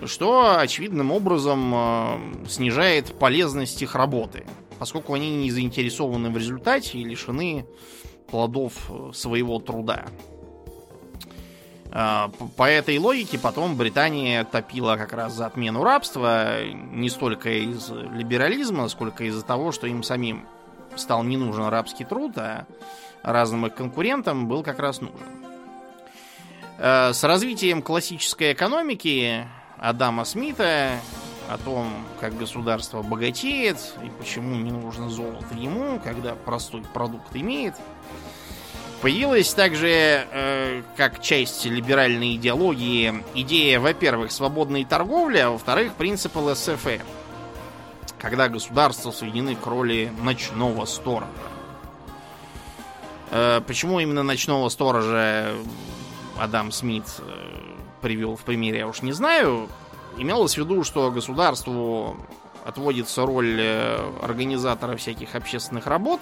[0.05, 4.45] что очевидным образом э, снижает полезность их работы
[4.79, 7.65] поскольку они не заинтересованы в результате и лишены
[8.31, 10.05] плодов э, своего труда.
[11.91, 17.89] А, по этой логике потом Британия топила как раз за отмену рабства не столько из
[17.89, 20.45] либерализма, сколько из-за того, что им самим
[20.95, 22.65] стал не нужен рабский труд, а
[23.23, 25.17] разным их конкурентам был как раз нужен.
[26.77, 29.45] Э, с развитием классической экономики
[29.77, 30.91] Адама Смита
[31.49, 37.75] о том, как государство богатеет и почему не нужно золото ему, когда простой продукт имеет.
[39.01, 46.85] Появилась также, э, как часть либеральной идеологии, идея, во-первых, свободной торговли, а во-вторых, принцип ЛСФ,
[48.19, 51.27] когда государства соединены к роли ночного сторожа.
[53.31, 55.53] Э, почему именно ночного сторожа
[56.37, 57.23] Адам Смит э,
[58.01, 59.69] привел в примере, я уж не знаю.
[60.17, 62.17] Имелось в виду, что государству
[62.65, 66.21] отводится роль э, организатора всяких общественных работ,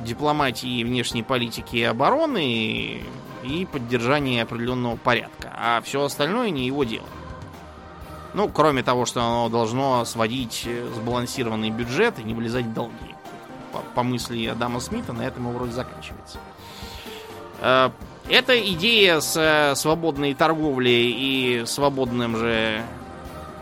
[0.00, 3.00] дипломатии, внешней политики и обороны
[3.44, 5.54] и поддержания определенного порядка.
[5.56, 7.06] А все остальное не его дело.
[8.34, 13.14] Ну, кроме того, что оно должно сводить э, сбалансированный бюджет и не влезать в долги.
[13.72, 16.38] По, по мысли Адама Смита на этом его вроде заканчивается.
[17.60, 17.90] Э,
[18.28, 22.82] эта идея с э, свободной торговлей и свободным же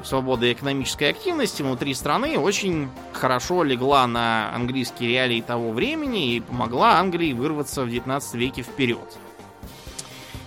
[0.02, 6.98] свободой экономической активности внутри страны очень хорошо легла на английские реалии того времени и помогла
[6.98, 9.18] Англии вырваться в 19 веке вперед.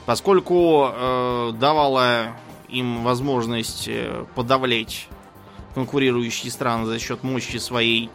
[0.06, 2.34] Поскольку э, давала
[2.72, 5.08] им возможность э, подавлять
[5.74, 8.10] конкурирующие страны за счет мощи своей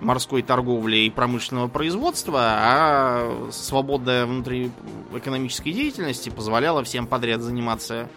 [0.00, 8.08] морской торговли и промышленного производства, а свобода внутриэкономической деятельности позволяла всем подряд заниматься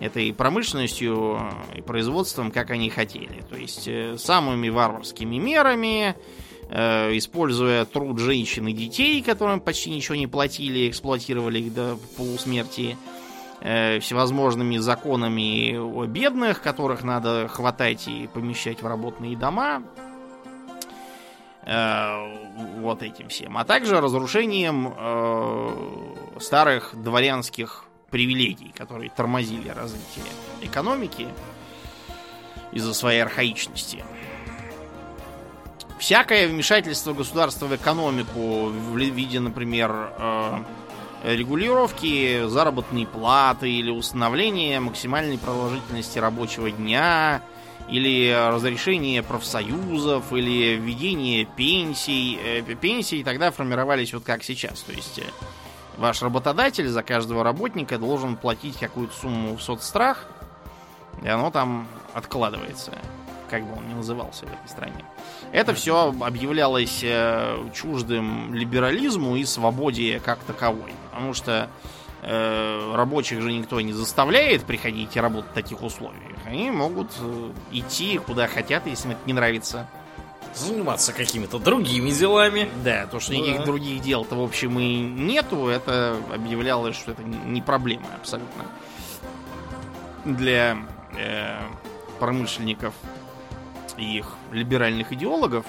[0.00, 1.40] этой промышленностью
[1.74, 3.42] и производством, как они хотели.
[3.48, 6.14] То есть э, самыми варварскими мерами,
[6.68, 12.98] э, используя труд женщин и детей, которым почти ничего не платили, эксплуатировали их до полусмерти,
[13.60, 19.82] всевозможными законами о бедных, которых надо хватать и помещать в работные дома,
[21.66, 22.32] Э,
[22.78, 30.24] вот этим всем, а также разрушением э, старых дворянских привилегий, которые тормозили развитие
[30.60, 31.26] экономики
[32.70, 34.04] из-за своей архаичности.
[35.98, 40.58] Всякое вмешательство государства в экономику в виде, например, э,
[41.24, 47.42] регулировки заработной платы или установления максимальной продолжительности рабочего дня–
[47.88, 52.38] или разрешение профсоюзов, или введение пенсий.
[52.42, 54.80] Э, пенсии тогда формировались вот как сейчас.
[54.80, 55.24] То есть э,
[55.96, 60.26] ваш работодатель за каждого работника должен платить какую-то сумму в соцстрах,
[61.22, 62.92] и оно там откладывается,
[63.48, 65.04] как бы он ни назывался в этой стране.
[65.52, 70.92] Это все объявлялось э, чуждым либерализму и свободе как таковой.
[71.10, 71.70] Потому что
[72.22, 76.22] э, рабочих же никто не заставляет приходить и работать в таких условиях.
[76.46, 79.88] Они могут э, идти куда хотят, если им это не нравится.
[80.54, 82.68] Заниматься какими-то другими делами.
[82.82, 83.38] Да, то, что да.
[83.38, 88.64] никаких других дел-то, в общем, и нету, это объявлялось, что это не проблема абсолютно.
[90.24, 90.78] Для
[91.16, 91.60] э,
[92.18, 92.94] промышленников
[93.98, 95.66] и их либеральных идеологов.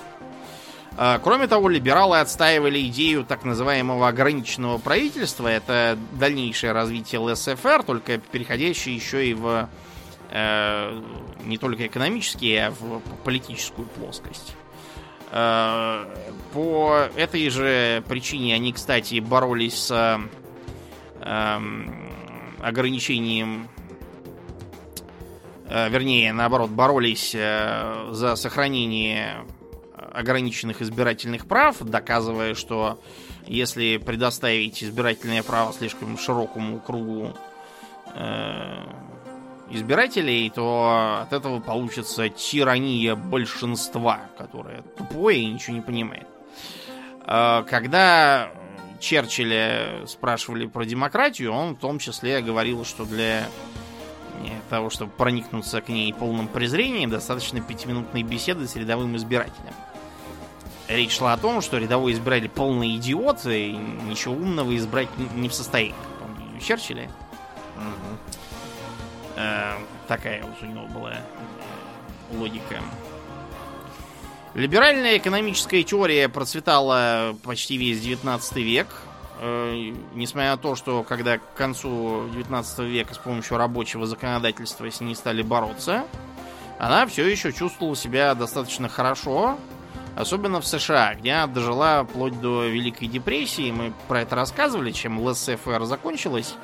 [0.99, 5.47] А, кроме того, либералы отстаивали идею так называемого ограниченного правительства.
[5.47, 9.69] Это дальнейшее развитие ЛСФР, только переходящее еще и в
[10.31, 11.01] э,
[11.43, 14.55] не только экономические, а в политическую плоскость.
[15.31, 16.05] Э,
[16.53, 20.19] по этой же причине они, кстати, боролись с
[21.21, 21.59] э,
[22.59, 23.69] ограничением
[25.89, 29.45] вернее, наоборот, боролись э, за сохранение
[29.95, 32.99] ограниченных избирательных прав, доказывая, что
[33.45, 37.33] если предоставить избирательное право слишком широкому кругу
[38.15, 38.83] э,
[39.69, 46.27] избирателей, то от этого получится тирания большинства, которое тупое и ничего не понимает.
[47.25, 48.51] Э, когда
[48.99, 53.45] Черчилля спрашивали про демократию, он в том числе говорил, что для
[54.69, 59.73] того, чтобы проникнуться к ней полным презрением, достаточно пятиминутной беседы с рядовым избирателем
[60.87, 65.53] речь шла о том, что рядовой избиратель полный идиот и ничего умного избрать не в
[65.53, 65.95] состоянии.
[66.19, 67.09] Помню, Черчилля.
[67.75, 68.17] Угу.
[69.37, 69.73] Э,
[70.07, 72.81] такая вот у него была э, логика.
[74.53, 78.87] Либеральная экономическая теория процветала почти весь 19 век.
[79.39, 85.01] Э, несмотря на то, что когда к концу 19 века с помощью рабочего законодательства с
[85.01, 86.05] ней стали бороться,
[86.79, 89.57] она все еще чувствовала себя достаточно хорошо,
[90.17, 93.69] Особенно в США, где она дожила вплоть до Великой депрессии.
[93.69, 96.55] Мы про это рассказывали, чем ЛСФР закончилась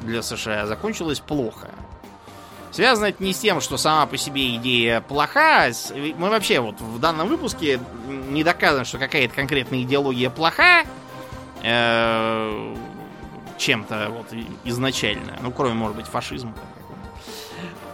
[0.00, 1.70] для США, закончилась плохо.
[2.72, 5.70] Связано это не с тем, что сама по себе идея плоха.
[5.94, 10.82] Мы вообще вот в данном выпуске не доказано, что какая-то конкретная идеология плоха
[11.62, 12.76] э,
[13.58, 14.26] чем-то вот
[14.64, 15.38] изначально.
[15.42, 16.54] Ну, кроме, может быть, фашизма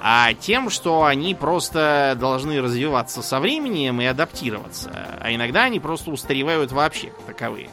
[0.08, 5.18] а тем, что они просто должны развиваться со временем и адаптироваться.
[5.20, 7.70] А иногда они просто устаревают вообще как таковые,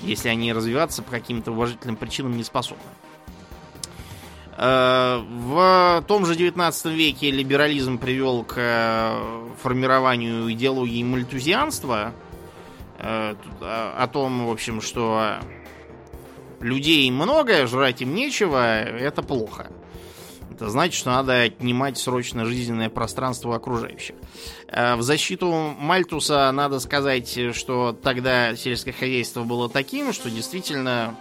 [0.00, 2.82] если они развиваться по каким-то уважительным причинам не способны.
[4.56, 12.12] Э, в том же 19 веке либерализм привел к э, формированию идеологии мальтузианства,
[13.02, 15.38] о том, в общем, что
[16.60, 19.70] людей много, жрать им нечего, это плохо.
[20.52, 24.14] Это значит, что надо отнимать срочно жизненное пространство окружающих.
[24.68, 31.16] Э, в защиту Мальтуса надо сказать, что тогда сельское хозяйство было таким, что действительно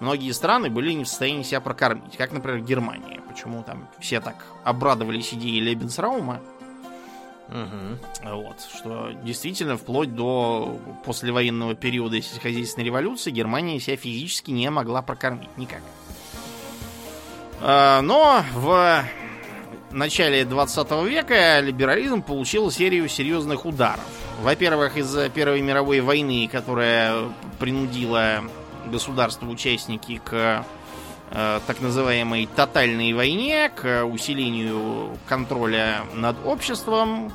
[0.00, 2.16] многие страны были не в состоянии себя прокормить.
[2.16, 3.20] Как, например, Германия.
[3.26, 6.40] Почему там все так обрадовались идее Лебенсраума.
[7.48, 8.32] Угу.
[8.36, 15.56] Вот, что действительно вплоть до послевоенного периода сельскохозяйственной революции Германия себя физически не могла прокормить
[15.58, 15.82] никак.
[17.60, 19.04] А, но в
[19.90, 24.04] начале 20 века либерализм получил серию серьезных ударов.
[24.42, 27.28] Во-первых, из-за Первой мировой войны, которая
[27.58, 28.42] принудила
[28.86, 30.64] государства-участники к
[31.34, 37.32] так называемой тотальной войне, к усилению контроля над обществом.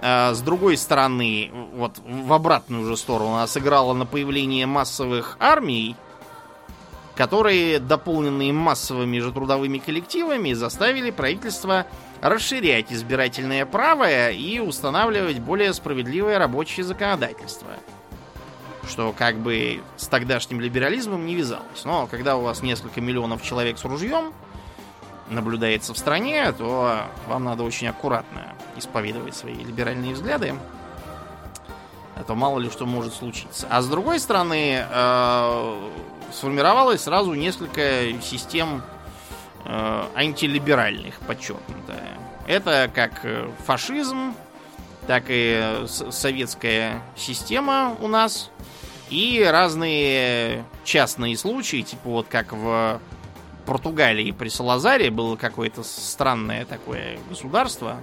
[0.00, 5.96] Э, с другой стороны, вот в обратную же сторону, она сыграла на появление массовых армий,
[7.14, 11.86] которые, дополненные массовыми же трудовыми коллективами, заставили правительство
[12.20, 17.68] расширять избирательное право и устанавливать более справедливое рабочее законодательство.
[18.88, 21.84] Что как бы с тогдашним либерализмом не вязалось.
[21.84, 24.32] Но когда у вас несколько миллионов человек с ружьем
[25.28, 30.54] наблюдается в стране, то вам надо очень аккуратно исповедовать свои либеральные взгляды.
[32.14, 33.66] А то мало ли что может случиться.
[33.68, 35.90] А с другой стороны, э,
[36.32, 38.82] сформировалось сразу несколько систем
[39.64, 41.94] э, антилиберальных, подчеркнуто.
[42.46, 44.34] Это как э, фашизм,
[45.06, 48.50] так и советская система у нас,
[49.10, 53.00] и разные частные случаи, типа вот как в
[53.64, 58.00] Португалии при Салазаре было какое-то странное такое государство,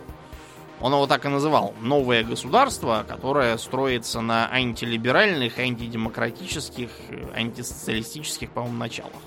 [0.82, 1.74] он его так и называл.
[1.80, 6.90] Новое государство, которое строится на антилиберальных, антидемократических,
[7.34, 9.22] антисоциалистических, по-моему, началах.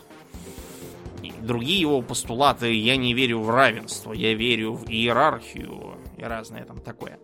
[1.22, 6.64] И другие его постулаты «я не верю в равенство», «я верю в иерархию» и разное
[6.64, 7.18] там такое.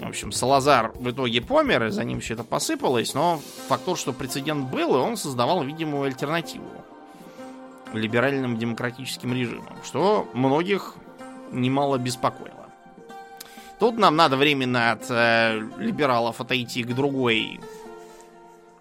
[0.00, 3.98] В общем, Салазар в итоге помер, и за ним все это посыпалось, но факт тот,
[3.98, 6.68] что прецедент был, и он создавал видимую альтернативу
[7.92, 10.94] либеральным демократическим режимам, что многих
[11.50, 12.70] немало беспокоило.
[13.78, 17.60] Тут нам надо временно от э, либералов отойти к другой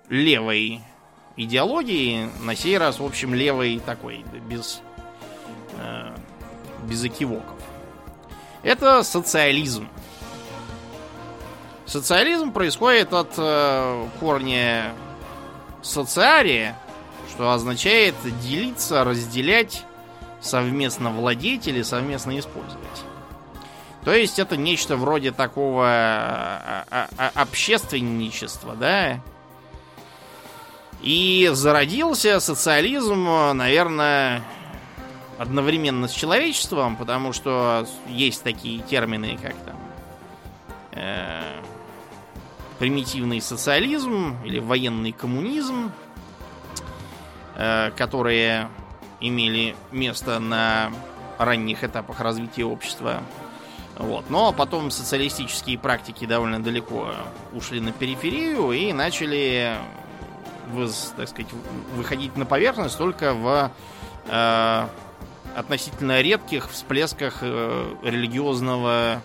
[0.09, 0.81] левой
[1.37, 2.29] идеологии.
[2.43, 4.81] На сей раз, в общем, левой такой, без,
[5.79, 6.15] э,
[6.83, 7.59] без экивоков.
[8.63, 9.87] Это социализм.
[11.91, 14.93] Социализм происходит от э, корня
[15.81, 16.77] социария,
[17.29, 19.83] что означает делиться, разделять,
[20.39, 22.79] совместно владеть или совместно использовать.
[24.05, 29.19] То есть это нечто вроде такого а, а, а, общественничества, да?
[31.01, 34.41] И зародился социализм, наверное,
[35.37, 39.75] одновременно с человечеством, потому что есть такие термины, как там
[40.93, 41.61] э,
[42.81, 45.91] примитивный социализм или военный коммунизм,
[47.55, 48.69] э, которые
[49.19, 50.91] имели место на
[51.37, 53.21] ранних этапах развития общества.
[53.99, 54.31] Вот.
[54.31, 57.13] Но потом социалистические практики довольно далеко
[57.53, 59.77] ушли на периферию и начали,
[61.15, 61.51] так сказать,
[61.95, 63.71] выходить на поверхность только в
[64.25, 64.87] э,
[65.55, 69.21] относительно редких всплесках э, религиозного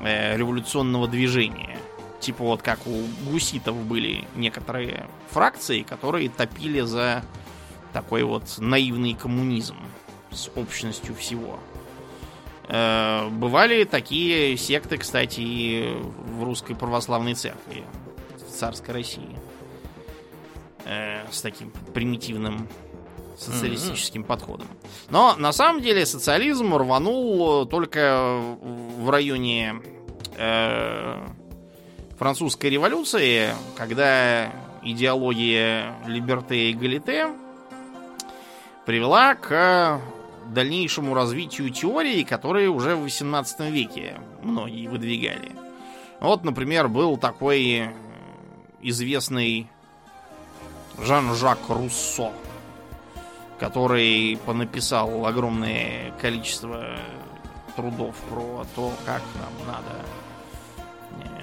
[0.00, 1.78] э, революционного движения.
[2.20, 7.22] Типа вот как у гуситов были некоторые фракции, которые топили за
[7.92, 9.76] такой вот наивный коммунизм
[10.30, 11.58] с общностью всего.
[12.68, 15.96] Э, бывали такие секты, кстати, и
[16.36, 17.84] в русской православной церкви,
[18.36, 19.36] в царской России.
[21.30, 22.66] С таким примитивным
[23.38, 24.26] социалистическим mm-hmm.
[24.26, 24.66] подходом.
[25.10, 29.82] Но на самом деле социализм рванул только в районе
[30.36, 31.26] э,
[32.18, 34.52] французской революции, когда
[34.82, 37.28] идеология либерте и галите
[38.84, 40.00] привела к
[40.48, 45.52] дальнейшему развитию теории, которые уже в 18 веке многие выдвигали.
[46.20, 47.90] Вот, например, был такой
[48.82, 49.70] известный
[51.00, 52.32] Жан-Жак Руссо,
[53.60, 56.96] который понаписал огромное количество
[57.76, 60.04] трудов про то, как нам надо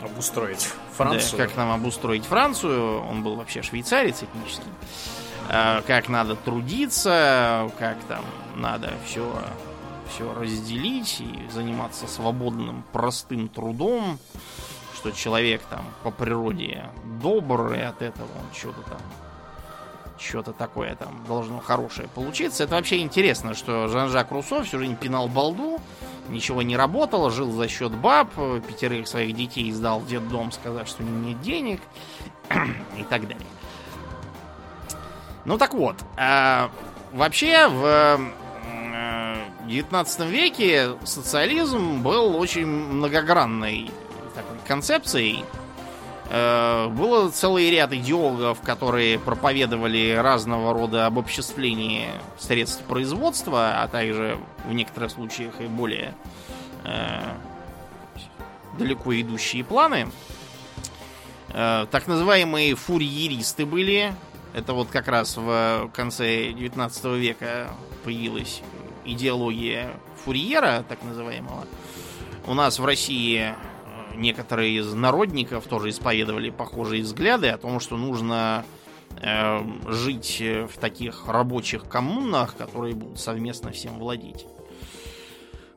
[0.06, 1.38] обустроить Францию.
[1.38, 3.02] Да, как нам обустроить Францию.
[3.04, 4.72] Он был вообще швейцарец этнический.
[5.50, 8.26] А, как надо трудиться, как там
[8.56, 9.32] надо все,
[10.10, 14.18] все разделить и заниматься свободным, простым трудом,
[14.96, 16.90] что человек там по природе
[17.22, 19.00] добрый, от этого он что-то там
[20.18, 22.64] что-то такое там должно хорошее получиться.
[22.64, 25.80] Это вообще интересно, что Жан-Жак Руссо всю жизнь пинал балду,
[26.30, 28.30] ничего не работало, жил за счет баб,
[28.68, 31.82] пятерых своих детей сдал в детдом, сказав, что нет денег
[32.98, 33.48] и так далее.
[35.46, 36.72] Ну так вот, а,
[37.14, 38.20] вообще в
[39.68, 43.92] 19 э, веке социализм был очень многогранной
[44.34, 45.55] такой концепцией, Э,
[46.28, 55.12] было целый ряд идеологов, которые проповедовали разного рода обобществление средств производства, а также в некоторых
[55.12, 56.16] случаях и более
[56.84, 57.22] э,
[58.78, 60.08] далеко идущие планы.
[61.50, 64.14] Э, так называемые фурьеристы были.
[64.54, 67.70] Это вот как раз в конце 19 века
[68.04, 68.62] появилась
[69.04, 69.92] идеология
[70.24, 71.66] фурьера, так называемого.
[72.48, 73.54] У нас в России
[74.16, 78.66] некоторые из народников тоже исповедовали похожие взгляды о том, что нужно
[79.22, 84.46] э, жить в таких рабочих коммунах, которые будут совместно всем владеть.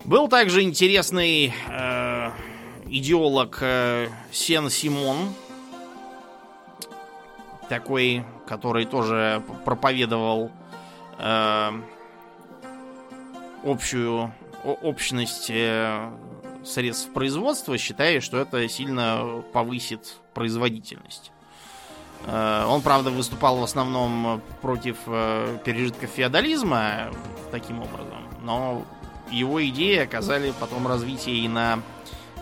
[0.05, 2.31] Был также интересный э,
[2.87, 5.35] идеолог э, Сен Симон,
[7.69, 10.51] такой, который тоже проповедовал
[11.19, 11.71] э,
[13.65, 14.33] общую
[14.65, 16.11] общность э,
[16.65, 21.33] средств производства, считая, что это сильно повысит производительность.
[22.27, 27.11] Э, он, правда, выступал в основном против э, пережитков феодализма
[27.51, 28.85] таким образом, но
[29.31, 31.81] его идеи оказали потом развитие и на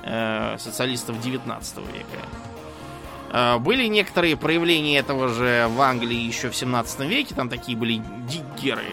[0.02, 3.58] э, социалистов 19 века.
[3.58, 8.84] Были некоторые проявления этого же в Англии еще в 17 веке, там такие были диггеры.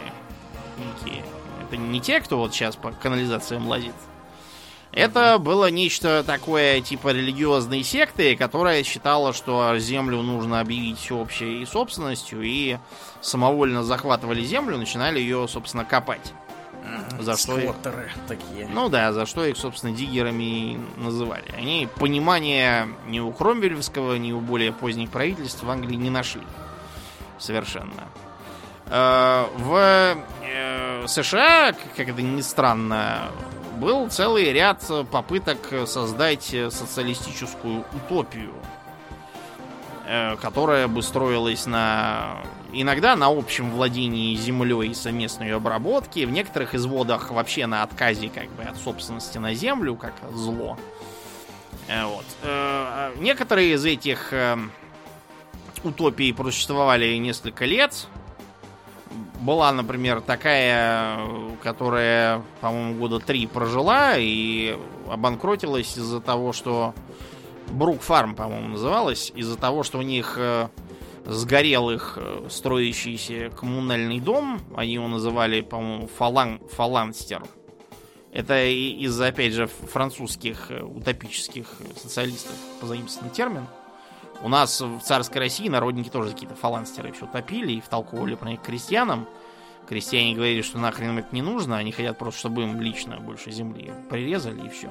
[0.78, 1.24] Некие.
[1.61, 3.93] Это не те, кто вот сейчас по канализациям лазит,
[4.94, 12.41] это было нечто такое типа религиозной секты, которая считала, что землю нужно объявить всеобщей собственностью,
[12.44, 12.78] и
[13.22, 16.34] самовольно захватывали землю, начинали ее, собственно, копать.
[17.20, 17.74] За что их...
[18.28, 18.68] такие.
[18.68, 21.46] Ну да, за что их, собственно, диггерами называли.
[21.58, 26.44] Они понимания ни у Кромвельского, ни у более поздних правительств в Англии не нашли.
[27.39, 28.10] Совершенно.
[28.88, 33.32] Э, в э, США, как это ни странно,
[33.74, 38.53] был целый ряд попыток создать социалистическую утопию,
[40.05, 42.38] э, которая бы строилась на
[42.74, 48.49] иногда на общем владении землей и совместной обработке, в некоторых изводах вообще на отказе как
[48.51, 50.78] бы от собственности на землю, как зло.
[51.88, 52.26] Э, Вот.
[52.43, 54.57] Э, Некоторые из этих э,
[55.84, 58.07] утопий просуществовали несколько лет.
[59.42, 61.20] Была, например, такая,
[61.62, 64.78] которая, по-моему, года три прожила и
[65.10, 66.94] обанкротилась из-за того, что
[67.72, 70.70] Брук Фарм, по-моему, называлась, из-за того, что у них э,
[71.26, 74.62] сгорел их э, строящийся коммунальный дом.
[74.76, 77.44] Они его называли, по-моему, фалан, фаланстер.
[78.32, 83.68] Это из-за, опять же, французских э, утопических социалистов позаимствованный термин.
[84.44, 88.62] У нас в царской России народники тоже какие-то фаланстеры все топили и втолковывали про них
[88.62, 89.26] крестьянам.
[89.88, 93.52] Крестьяне говорили, что нахрен им это не нужно, они хотят просто, чтобы им лично больше
[93.52, 94.89] земли прирезали и все.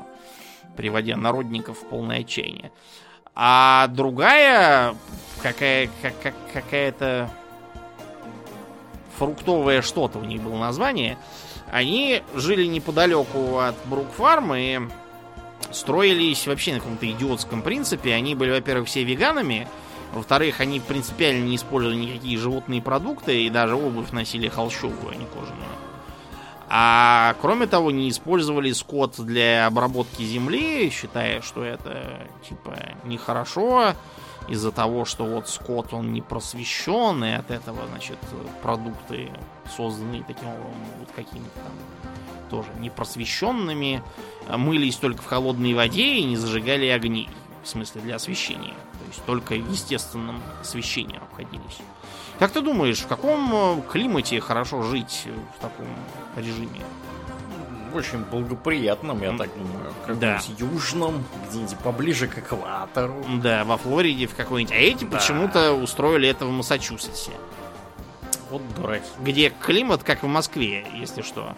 [0.74, 2.72] Приводя народников в полное отчаяние.
[3.34, 4.94] А другая
[5.42, 7.30] какая, как, как- какая-то
[9.18, 11.18] фруктовое что-то у них было название.
[11.70, 14.80] Они жили неподалеку от Брукфарма и
[15.72, 18.14] строились вообще на каком-то идиотском принципе.
[18.14, 19.68] Они были, во-первых, все веганами,
[20.12, 25.24] во-вторых, они принципиально не использовали никакие животные продукты и даже обувь носили холщовую, а не
[25.24, 25.70] кожаную.
[26.68, 33.94] А кроме того, не использовали скот для обработки земли, считая, что это типа нехорошо
[34.48, 38.18] из-за того, что вот скот он не просвещен, и от этого, значит,
[38.62, 39.30] продукты,
[39.76, 41.72] созданные таким образом, будут какими-то там
[42.52, 44.02] тоже непросвещенными,
[44.46, 47.30] а мылись только в холодной воде и не зажигали огней,
[47.64, 48.74] в смысле для освещения.
[48.74, 51.78] То есть только естественным освещением обходились.
[52.38, 55.26] Как ты думаешь, в каком э, климате хорошо жить
[55.56, 55.86] в таком
[56.36, 56.82] режиме?
[57.94, 59.92] Очень благоприятным, я так думаю.
[60.06, 63.24] Как-нибудь южном, где-нибудь поближе к экватору.
[63.42, 64.74] Да, во Флориде в какой-нибудь.
[64.74, 65.16] А эти Да.
[65.18, 67.32] почему-то устроили это в Массачусетсе.
[68.50, 69.04] Вот дураки.
[69.20, 71.54] Где климат, как в Москве, если что.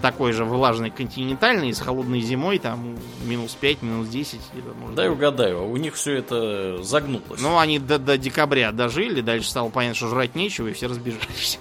[0.00, 4.40] Такой же влажный континентальный, с холодной зимой, там минус 5, минус 10.
[4.52, 7.40] где-то, может Дай угадаю, а у них все это загнулось.
[7.40, 11.58] Ну, они до, до декабря дожили, дальше стало понятно, что жрать нечего, и все разбежались.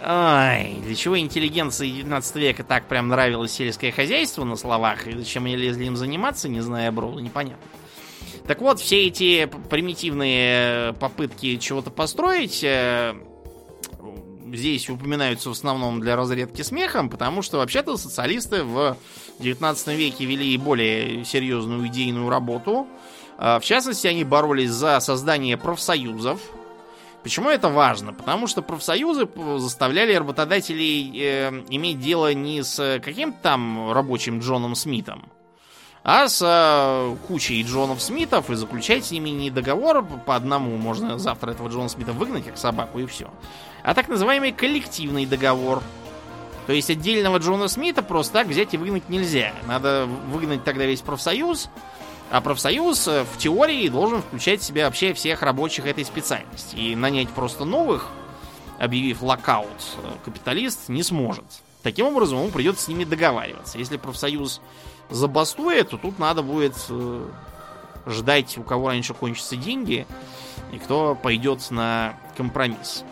[0.00, 5.44] Ай, для чего интеллигенции 19 века так прям нравилось сельское хозяйство на словах, и зачем
[5.44, 7.62] они лезли им заниматься, не зная брода, непонятно.
[8.46, 13.14] Так вот, все эти примитивные попытки чего-то построить э,
[14.52, 18.96] здесь упоминаются в основном для разрядки смехом, потому что вообще-то социалисты в
[19.38, 22.86] 19 веке вели более серьезную идейную работу.
[23.38, 26.40] А, В частности, они боролись за создание профсоюзов.
[27.22, 28.12] Почему это важно?
[28.12, 29.28] Потому что профсоюзы
[29.58, 35.24] заставляли работодателей э, иметь дело не с каким-то там рабочим Джоном Смитом,
[36.04, 41.18] а с э, кучей Джонов Смитов и заключать с ними не договор по одному, можно
[41.18, 43.30] завтра этого Джона Смита выгнать как собаку и все,
[43.88, 45.82] а так называемый коллективный договор.
[46.66, 49.54] То есть отдельного Джона Смита просто так взять и выгнать нельзя.
[49.66, 51.70] Надо выгнать тогда весь профсоюз,
[52.30, 56.76] а профсоюз э, в теории должен включать в себя вообще всех рабочих этой специальности.
[56.76, 58.08] И нанять просто новых,
[58.78, 61.46] объявив локаут, э, капиталист не сможет.
[61.82, 63.78] Таким образом, ему придется с ними договариваться.
[63.78, 64.60] Если профсоюз
[65.08, 67.26] забастует, то тут надо будет э,
[68.06, 70.06] ждать, у кого раньше кончатся деньги,
[70.72, 73.02] и кто пойдет на компромисс.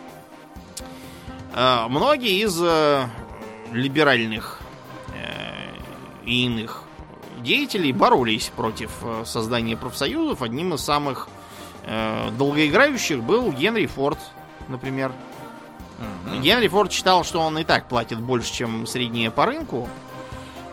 [1.57, 3.07] Э, Многие из э,
[3.71, 4.59] либеральных
[5.15, 5.73] э,
[6.23, 6.83] и иных
[7.39, 8.91] деятелей боролись против
[9.25, 10.41] создания профсоюзов.
[10.41, 11.29] Одним из самых
[12.37, 14.17] долгоиграющих был Генри Форд,
[14.67, 15.13] например.
[16.25, 16.41] Мгм.
[16.41, 19.87] Генри Форд считал, что он и так платит больше, чем среднее по рынку.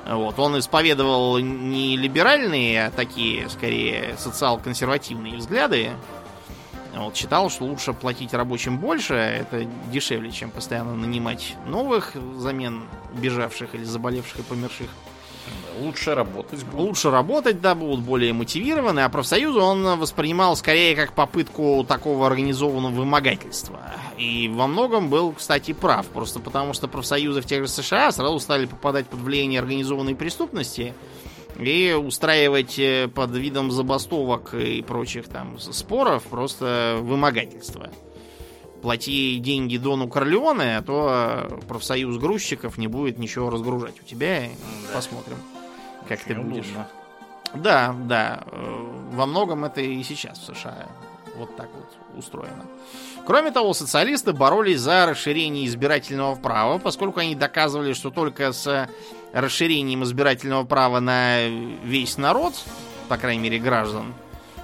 [0.09, 5.93] Вот, он исповедовал не либеральные, а такие, скорее, социал-консервативные взгляды.
[6.97, 12.85] Вот, считал, что лучше платить рабочим больше, это дешевле, чем постоянно нанимать новых взамен
[13.15, 14.89] бежавших или заболевших и померших.
[15.81, 16.81] Лучше работать будет.
[16.81, 22.93] Лучше работать, да, будут более мотивированы, а профсоюзы он воспринимал скорее как попытку такого организованного
[22.93, 23.81] вымогательства.
[24.17, 28.39] И во многом был, кстати, прав, просто потому что профсоюзы в тех же США сразу
[28.39, 30.95] стали попадать под влияние организованной преступности
[31.59, 37.91] и устраивать э, под видом забастовок и прочих там споров просто вымогательство.
[38.83, 41.09] Плати деньги Дону Корлеоне, а то
[41.51, 44.43] э, профсоюз грузчиков не будет ничего разгружать у тебя.
[44.89, 44.95] Да.
[44.97, 45.37] Посмотрим,
[46.09, 46.65] как ты Очень будешь.
[46.67, 46.89] удобно.
[47.55, 48.43] Да, да.
[48.51, 50.87] э, Во многом это и сейчас в США
[51.37, 52.65] вот так вот устроено.
[53.27, 58.89] Кроме того, социалисты боролись за расширение избирательного права, поскольку они доказывали, что только с
[59.35, 61.47] расширением избирательного права на
[61.85, 62.55] весь народ,
[63.09, 64.15] по крайней мере граждан,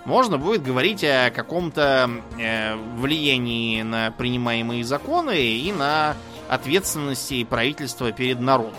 [0.05, 6.17] можно будет говорить о каком-то э, влиянии на принимаемые законы и на
[6.49, 8.75] ответственности правительства перед народом.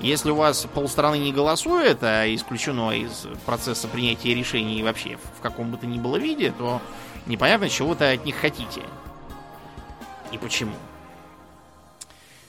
[0.00, 5.70] Если у вас полстраны не голосует, а исключено из процесса принятия решений вообще в каком
[5.70, 6.80] бы то ни было виде, то
[7.26, 8.82] непонятно, чего вы от них хотите.
[10.32, 10.74] И почему.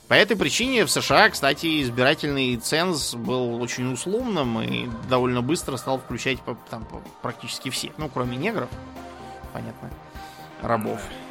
[0.08, 5.98] По этой причине в США, кстати, избирательный ценз был очень условным и довольно быстро стал
[5.98, 6.38] включать
[6.68, 6.86] там,
[7.22, 7.92] практически всех.
[7.96, 8.68] Ну, кроме негров,
[9.54, 9.90] понятно,
[10.60, 11.00] рабов.
[11.00, 11.23] А,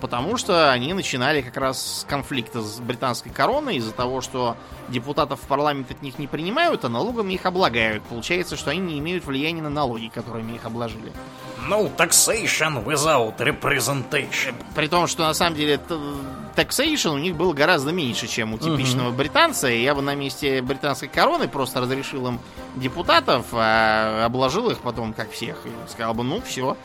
[0.00, 4.56] потому что они начинали как раз с конфликта с британской короной из-за того, что
[4.88, 8.02] депутатов в парламент от них не принимают, а налогами их облагают.
[8.04, 11.12] Получается, что они не имеют влияния на налоги, которыми их обложили.
[11.68, 14.54] No taxation without representation.
[14.74, 15.78] При том, что на самом деле
[16.56, 19.16] taxation у них был гораздо меньше, чем у типичного uh-huh.
[19.16, 19.68] британца.
[19.68, 22.40] И я бы на месте британской короны просто разрешил им
[22.76, 25.58] депутатов, а обложил их потом, как всех.
[25.66, 26.78] И сказал бы, ну все,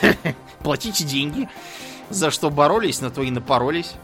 [0.60, 1.48] платите деньги
[2.10, 3.94] за что боролись, на то и напоролись.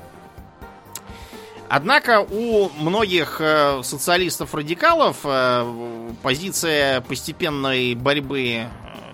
[1.75, 8.67] Однако у многих э, социалистов-радикалов э, позиция постепенной борьбы э,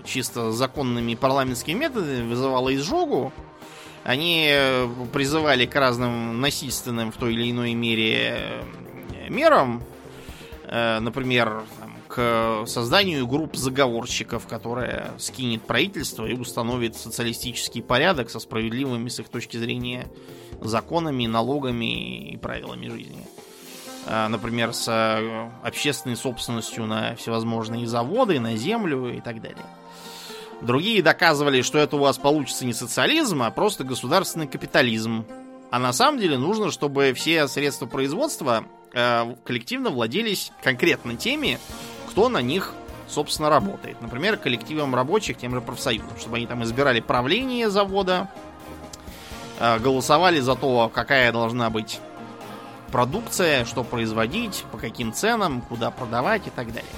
[0.04, 3.32] чисто законными парламентскими методами вызывала изжогу.
[4.02, 4.52] Они
[5.12, 8.64] призывали к разным насильственным в той или иной мере
[9.28, 9.82] мерам.
[10.66, 11.62] Например,
[12.66, 19.56] созданию групп заговорщиков, которая скинет правительство и установит социалистический порядок со справедливыми с их точки
[19.56, 20.06] зрения
[20.60, 23.26] законами, налогами и правилами жизни.
[24.06, 29.66] А, например, с э, общественной собственностью на всевозможные заводы, на землю и так далее.
[30.62, 35.26] Другие доказывали, что это у вас получится не социализм, а просто государственный капитализм.
[35.70, 38.64] А на самом деле нужно, чтобы все средства производства
[38.94, 41.58] э, коллективно владелись конкретно теми,
[42.18, 42.74] кто на них,
[43.06, 44.02] собственно, работает.
[44.02, 48.28] Например, коллективом рабочих, тем же профсоюзом, чтобы они там избирали правление завода,
[49.60, 52.00] э, голосовали за то, какая должна быть
[52.90, 56.90] продукция, что производить, по каким ценам, куда продавать и так далее.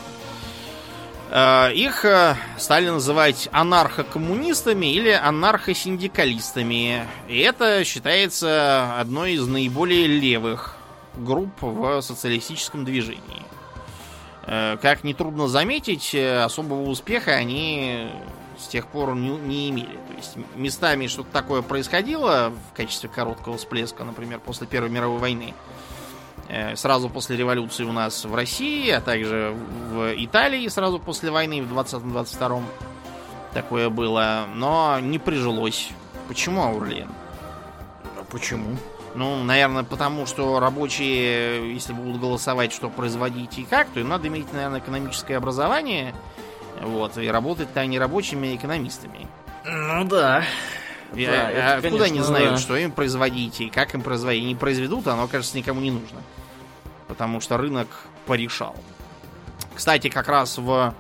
[1.29, 7.07] Э, их э, стали называть анархокоммунистами или анархосиндикалистами.
[7.29, 10.77] И это считается одной из наиболее левых
[11.15, 13.50] групп в социалистическом движении.
[14.53, 18.11] Э, как нетрудно заметить, э, особого успеха они
[18.59, 19.97] с тех пор не, не имели.
[20.09, 25.55] То есть местами что-то такое происходило в качестве короткого всплеска, например, после Первой мировой войны.
[26.49, 29.55] Э, сразу после революции у нас в России, а также
[29.93, 32.65] в Италии сразу после войны в 20-22
[33.55, 35.91] такое было, но не прижилось.
[36.27, 37.09] Почему, Аурлиен?
[38.19, 38.77] А почему?
[39.15, 44.29] Ну, наверное, потому что рабочие, если будут голосовать, что производить и как, то им надо
[44.29, 46.15] иметь, наверное, экономическое образование.
[46.81, 49.27] Вот, и работать-то они рабочими экономистами.
[49.65, 50.45] Ну да.
[51.15, 52.59] Я, да, это, откуда конечно, они знают, да.
[52.59, 54.45] что им производить и как им производить?
[54.45, 56.21] Не произведут, оно, кажется, никому не нужно.
[57.09, 57.89] Потому что рынок
[58.27, 58.77] порешал.
[59.75, 60.95] Кстати, как раз в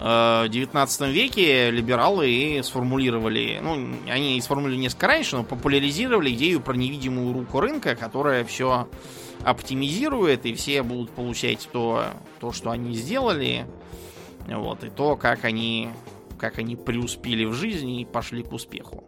[0.00, 6.74] 19 э, веке либералы и сформулировали, ну, они сформулировали несколько раньше, но популяризировали идею про
[6.74, 8.88] невидимую руку рынка, которая все
[9.44, 12.04] оптимизирует, и все будут получать то,
[12.40, 13.66] то что они сделали,
[14.46, 15.90] вот, и то, как они,
[16.38, 19.04] как они преуспели в жизни и пошли к успеху.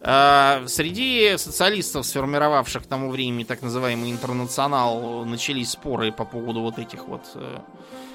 [0.00, 6.80] Э, среди социалистов, сформировавших к тому времени так называемый интернационал, начались споры по поводу вот
[6.80, 7.60] этих вот э,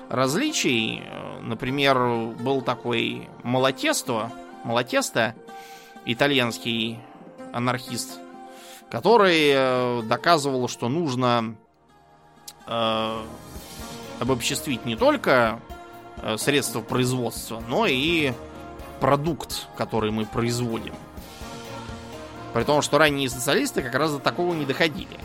[0.09, 1.03] различий.
[1.41, 1.97] Например,
[2.39, 4.31] был такой Малатесто,
[4.63, 5.35] Малатесто,
[6.05, 6.99] итальянский
[7.53, 8.19] анархист,
[8.89, 11.55] который э, доказывал, что нужно
[12.67, 13.23] э,
[14.19, 15.59] обобществить не только
[16.17, 18.33] э, средства производства, но и
[18.99, 20.93] продукт, который мы производим.
[22.53, 25.17] При том, что ранние социалисты как раз до такого не доходили.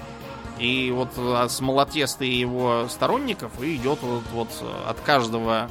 [0.58, 4.48] И вот а, с Молотеста и его сторонников идет вот, вот
[4.86, 5.70] от каждого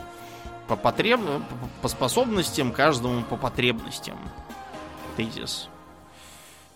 [0.67, 1.19] по, потреб...
[1.81, 4.17] по способностям, каждому по потребностям
[5.15, 5.69] тезис.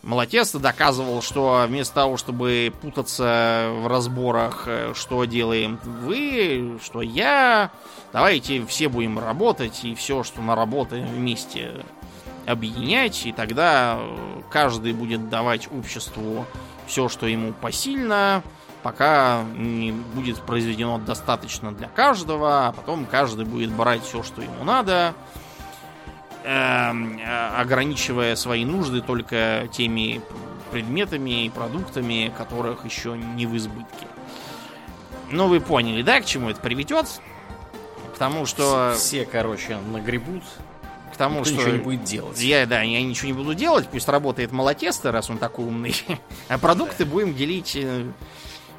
[0.04, 7.72] Молотеста доказывал, что вместо того, чтобы путаться в разборах, э, что делаем вы, что я,
[8.14, 11.84] давайте все будем работать и все, что наработаем вместе
[12.46, 14.00] объединять, и тогда
[14.50, 16.46] каждый будет давать обществу
[16.88, 18.42] все, что ему посильно,
[18.82, 24.64] пока не будет произведено достаточно для каждого, а потом каждый будет брать все, что ему
[24.64, 25.14] надо,
[26.44, 27.20] эм,
[27.58, 30.22] ограничивая свои нужды только теми
[30.72, 34.08] предметами и продуктами, которых еще не в избытке.
[35.30, 37.08] Ну, вы поняли, да, к чему это приведет?
[38.16, 38.94] К тому, что...
[38.96, 40.44] Все, короче, нагребут
[41.14, 41.60] к тому, Никто что...
[41.60, 42.42] ничего не будет делать.
[42.42, 45.96] Я, да, я ничего не буду делать, пусть работает молотесто, раз он такой умный.
[46.48, 48.06] А продукты будем делить э,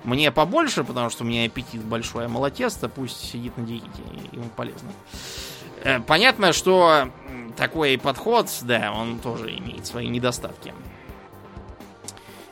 [0.04, 3.88] Мне побольше, потому что у меня аппетит большой, а малотесто пусть сидит на диете,
[4.32, 4.90] ему полезно.
[5.84, 7.10] Э, понятно, что
[7.56, 10.72] такой подход, да, он тоже имеет свои недостатки.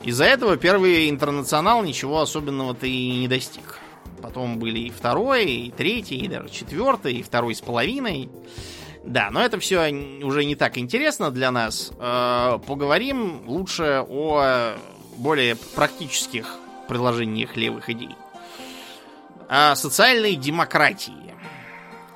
[0.03, 3.79] Из-за этого первый интернационал ничего особенного-то и не достиг.
[4.21, 8.29] Потом были и второй, и третий, и даже четвертый, и второй с половиной.
[9.07, 9.89] Да, но это все
[10.21, 11.93] уже не так интересно для нас.
[11.97, 14.75] Э, поговорим лучше о
[15.15, 16.53] более практических
[16.89, 18.15] предложениях левых идей.
[19.47, 21.33] О социальной демократии.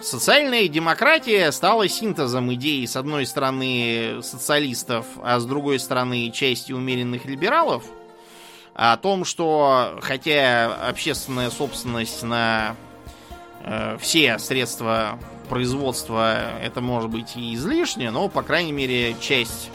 [0.02, 7.24] Социальная демократия стала синтезом идей, с одной стороны, социалистов, а с другой стороны, части умеренных
[7.24, 7.86] либералов,
[8.74, 12.76] о том, что хотя общественная собственность на
[13.64, 15.18] э, все средства
[15.52, 19.70] производства это может быть и излишне, но, по крайней мере, часть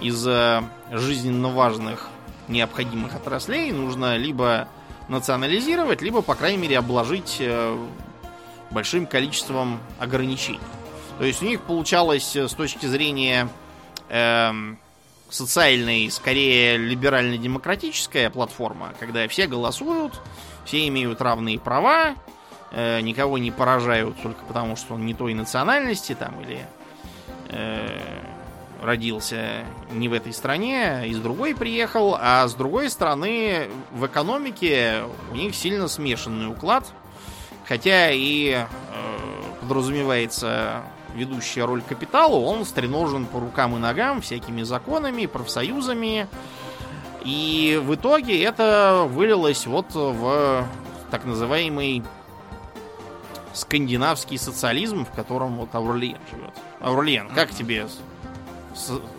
[0.00, 2.08] из э, жизненно важных
[2.48, 4.66] необходимых отраслей нужно либо
[5.08, 7.78] национализировать, либо, по крайней мере, обложить э,
[8.70, 10.58] большим количеством ограничений.
[11.18, 13.46] То есть у них получалось э, с точки зрения
[14.08, 14.52] э,
[15.28, 20.18] социальной, скорее либерально-демократическая платформа, когда все голосуют,
[20.64, 22.14] все имеют равные права,
[22.72, 26.66] э, никого не поражают только потому, что он не той национальности там или
[27.48, 27.98] э,
[28.82, 35.02] родился не в этой стране, а из другой приехал, а с другой стороны в экономике
[35.32, 36.86] у них сильно смешанный уклад–
[37.70, 38.66] Хотя и э,
[39.60, 40.82] подразумевается
[41.14, 46.26] ведущая роль капиталу, он стреножен по рукам и ногам всякими законами, профсоюзами.
[47.24, 50.66] И в итоге это вылилось вот в
[51.12, 52.02] так называемый
[53.52, 56.54] скандинавский социализм, в котором вот Аурлиен живет.
[56.80, 57.88] Аурлиен, как тебе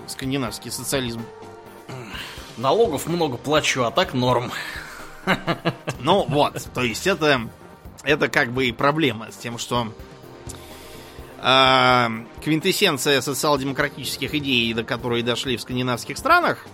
[0.07, 1.21] скандинавский социализм?
[2.57, 4.51] Налогов много плачу, а так норм.
[5.99, 7.47] Ну вот, то есть это
[8.03, 9.93] это как бы и проблема с тем, что
[11.37, 12.07] э,
[12.43, 16.65] квинтэссенция социал-демократических идей, до которой дошли в скандинавских странах,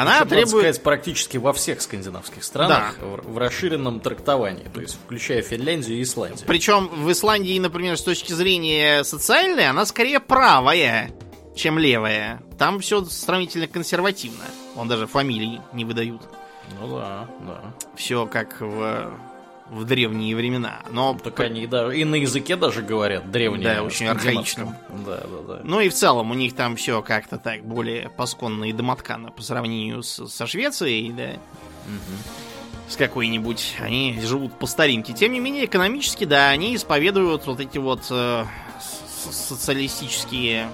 [0.00, 0.64] она Причем, требует...
[0.64, 3.06] сказать, практически во всех скандинавских странах да.
[3.06, 6.46] в, в расширенном трактовании, то есть включая Финляндию и Исландию.
[6.46, 11.10] Причем в Исландии, например, с точки зрения социальной, она скорее правая,
[11.56, 12.40] чем левая.
[12.58, 14.44] Там все сравнительно консервативно.
[14.76, 16.22] Он даже фамилии не выдают.
[16.78, 17.74] Ну да, да.
[17.96, 19.10] Все как в
[19.70, 20.80] в древние времена.
[20.90, 23.74] Но так они да, и на языке даже говорят древние.
[23.74, 24.74] Да, очень архаичном.
[25.06, 25.60] Да, да, да.
[25.64, 29.42] Ну и в целом у них там все как-то так более посконно и домоткано по
[29.42, 31.30] сравнению с, со Швецией, да.
[31.86, 32.88] Угу.
[32.88, 33.76] С какой-нибудь.
[33.80, 35.12] Они живут по старинке.
[35.12, 38.44] Тем не менее, экономически, да, они исповедуют вот эти вот э,
[39.30, 40.68] социалистические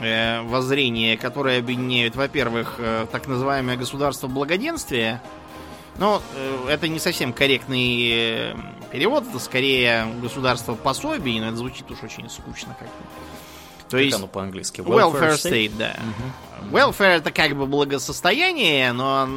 [0.00, 5.20] э, воззрения, которые объединяют, во-первых, э, так называемое государство благоденствия,
[5.98, 8.56] но э, это не совсем корректный э,
[8.92, 13.04] перевод, это скорее государство пособий, но это звучит уж очень скучно как-то.
[13.88, 14.80] То как есть оно по-английски?
[14.80, 15.96] Welfare, welfare state, да.
[16.62, 16.76] Угу.
[16.76, 19.28] Welfare это как бы благосостояние, но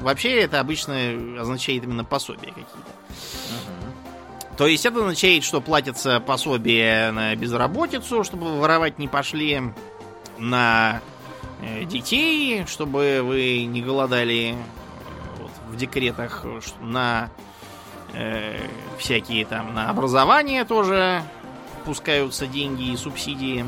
[0.00, 2.68] вообще это обычно означает именно пособия какие-то.
[2.68, 4.56] Угу.
[4.56, 9.62] То есть это означает, что платятся пособия на безработицу, чтобы воровать не пошли,
[10.38, 11.00] на
[11.60, 14.56] э, детей, чтобы вы не голодали
[15.68, 16.44] в декретах
[16.80, 17.30] на
[18.14, 18.58] э,
[18.98, 21.22] всякие там на образование тоже
[21.84, 23.64] пускаются деньги и субсидии.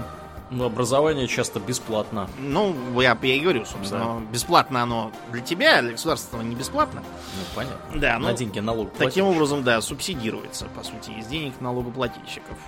[0.50, 2.28] Ну, образование часто бесплатно.
[2.38, 4.32] Ну, я, я и говорю, собственно, да.
[4.32, 7.02] бесплатно оно для тебя, а для государства не бесплатно.
[7.02, 8.00] Ну, понятно.
[8.00, 9.08] Да, ну, на деньги налогоплательщиков.
[9.08, 12.58] Таким образом, да, субсидируется, по сути, из денег налогоплательщиков.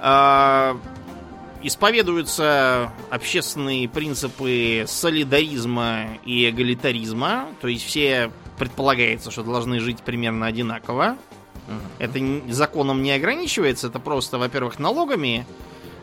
[0.00, 0.76] А,
[1.62, 11.16] исповедуются общественные принципы солидаризма и эгалитаризма, то есть все предполагается, что должны жить примерно одинаково.
[11.98, 15.46] Это законом не ограничивается, это просто, во-первых, налогами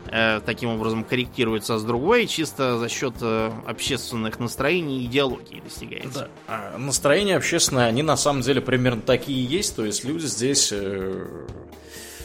[0.06, 5.60] э, таким образом корректируется, а с другой чисто за счет э, общественных настроений и идеологии
[5.60, 6.28] достигается.
[6.48, 6.74] Да.
[6.74, 11.46] А настроения общественные, они на самом деле примерно такие есть, то есть люди здесь э,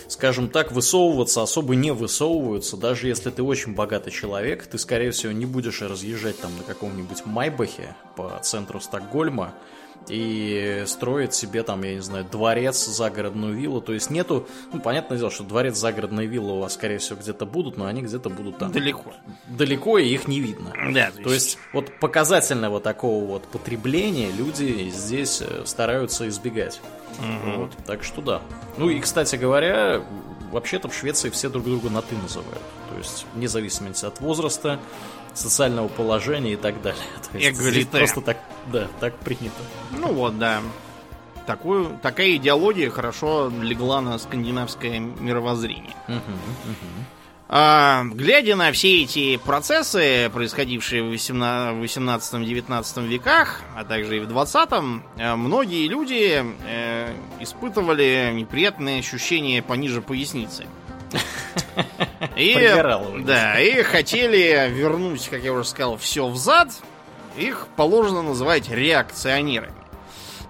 [0.07, 2.77] скажем так, высовываться особо не высовываются.
[2.77, 7.25] Даже если ты очень богатый человек, ты, скорее всего, не будешь разъезжать там на каком-нибудь
[7.25, 9.53] Майбахе по центру Стокгольма
[10.07, 13.81] и строит себе там, я не знаю, дворец, загородную виллу.
[13.81, 17.45] То есть нету, ну, понятное дело, что дворец, загородная вилла у вас, скорее всего, где-то
[17.45, 18.71] будут, но они где-то будут там.
[18.71, 19.13] Далеко.
[19.47, 20.73] Далеко, и их не видно.
[20.93, 21.23] Да, то есть...
[21.23, 26.79] то есть вот показательного такого вот потребления люди здесь э, стараются избегать.
[27.19, 27.51] Угу.
[27.57, 28.41] Вот, так что да.
[28.77, 30.03] Ну и, кстати говоря,
[30.51, 32.61] вообще-то в Швеции все друг друга на «ты» называют.
[32.89, 34.79] То есть, вне зависимости от возраста,
[35.35, 37.03] социального положения и так далее.
[37.31, 38.37] То есть, здесь просто так,
[38.71, 39.61] да, так принято.
[39.91, 40.61] Ну вот, да.
[41.45, 45.93] Такую, такая идеология хорошо легла на скандинавское мировоззрение.
[46.07, 46.19] Мгм,
[46.65, 47.05] мгм.
[47.47, 55.03] А, глядя на все эти процессы, происходившие в 18-19 веках, а также и в 20-м,
[55.17, 60.65] э, многие люди э, испытывали неприятные ощущения пониже поясницы.
[62.35, 66.69] И, да, и хотели вернуть, как я уже сказал, все взад.
[67.37, 69.73] Их положено называть реакционерами.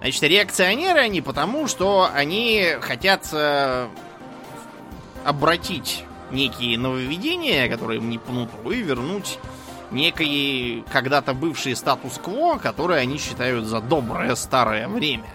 [0.00, 3.88] Значит, реакционеры они потому, что они хотят э,
[5.24, 9.38] обратить некие нововведения, которые им не по нутру, и вернуть
[9.90, 15.28] некий когда-то бывший статус-кво, который они считают за доброе старое время.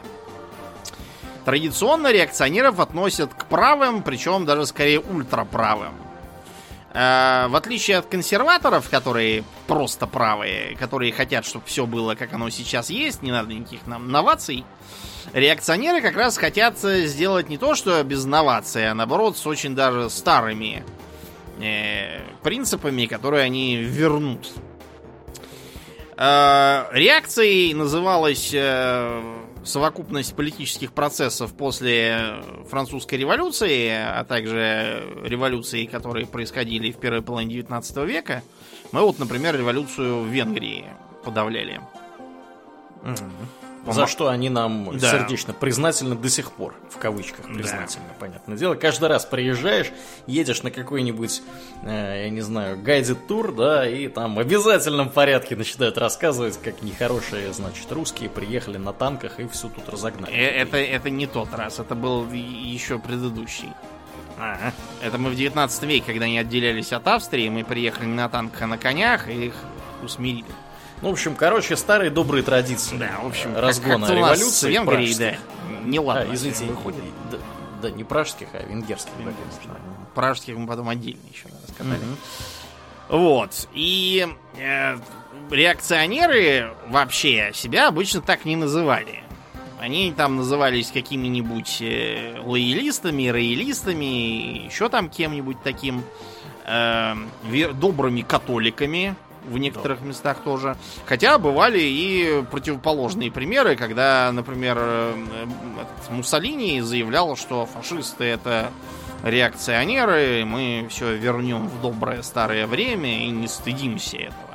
[1.46, 5.94] Традиционно реакционеров относят к правым, причем даже скорее ультраправым.
[6.94, 12.50] Э, В отличие от консерваторов, которые просто правые, которые хотят, чтобы все было, как оно
[12.50, 14.66] сейчас есть, не надо никаких нам новаций,
[15.34, 19.74] реакционеры как раз хотят э, сделать не то, что без новаций, а наоборот с очень
[19.76, 20.84] даже старыми
[21.62, 24.50] э, принципами, которые они вернут.
[26.18, 36.92] Э, реакцией называлась э, совокупность политических процессов после французской революции, а также революции, которые происходили
[36.92, 38.44] в первой половине 19 века.
[38.92, 40.86] Мы вот, например, революцию в Венгрии
[41.24, 41.80] подавляли.
[43.88, 45.12] За что они нам Да.
[45.12, 48.76] сердечно признательны до сих пор, в кавычках признательны, понятное дело.
[48.76, 49.92] Каждый раз приезжаешь,
[50.28, 51.42] едешь на какой-нибудь,
[51.84, 56.82] э, я не знаю, гайдед тур, да, и там в обязательном порядке начинают рассказывать, как
[56.84, 60.32] нехорошие, значит, русские приехали на танках и все тут разогнали.
[60.34, 63.70] Э, Это, это не тот раз, это был и- еще предыдущий.
[64.38, 64.74] Ага.
[65.04, 68.68] Это мы в 19 веке, когда они отделялись от Австрии, мы приехали на танках, а
[68.68, 69.54] на конях, и их
[70.04, 70.46] усмирили.
[71.02, 72.96] Ну, в общем, короче, старые добрые традиции.
[72.98, 74.52] Да, в общем, как- разгона нас революции.
[74.52, 75.36] с Венгрией, да,
[75.84, 76.28] не ладно.
[76.30, 77.02] А, извините, выходит.
[77.32, 77.38] да,
[77.82, 79.12] да, не пражских, а венгерских.
[79.18, 79.80] да, конечно.
[80.14, 81.98] Пражских мы потом отдельно еще раскатали.
[81.98, 82.18] Мгм.
[83.10, 83.68] Вот.
[83.74, 84.28] И
[84.58, 84.98] э,
[85.50, 89.24] реакционеры вообще себя обычно так не называли.
[89.80, 96.04] Они там назывались какими-нибудь э, лоялистами, роялистами, еще там кем-нибудь таким
[96.66, 97.16] э,
[97.74, 99.16] добрыми католиками
[99.46, 100.78] в некоторых местах тоже.
[101.06, 105.16] Хотя бывали и противоположные примеры, когда, например, э,
[106.10, 108.72] Муссолини заявлял, что фашисты это
[109.24, 114.52] реакционеры, мы все вернем в доброе старое время и не стыдимся этого.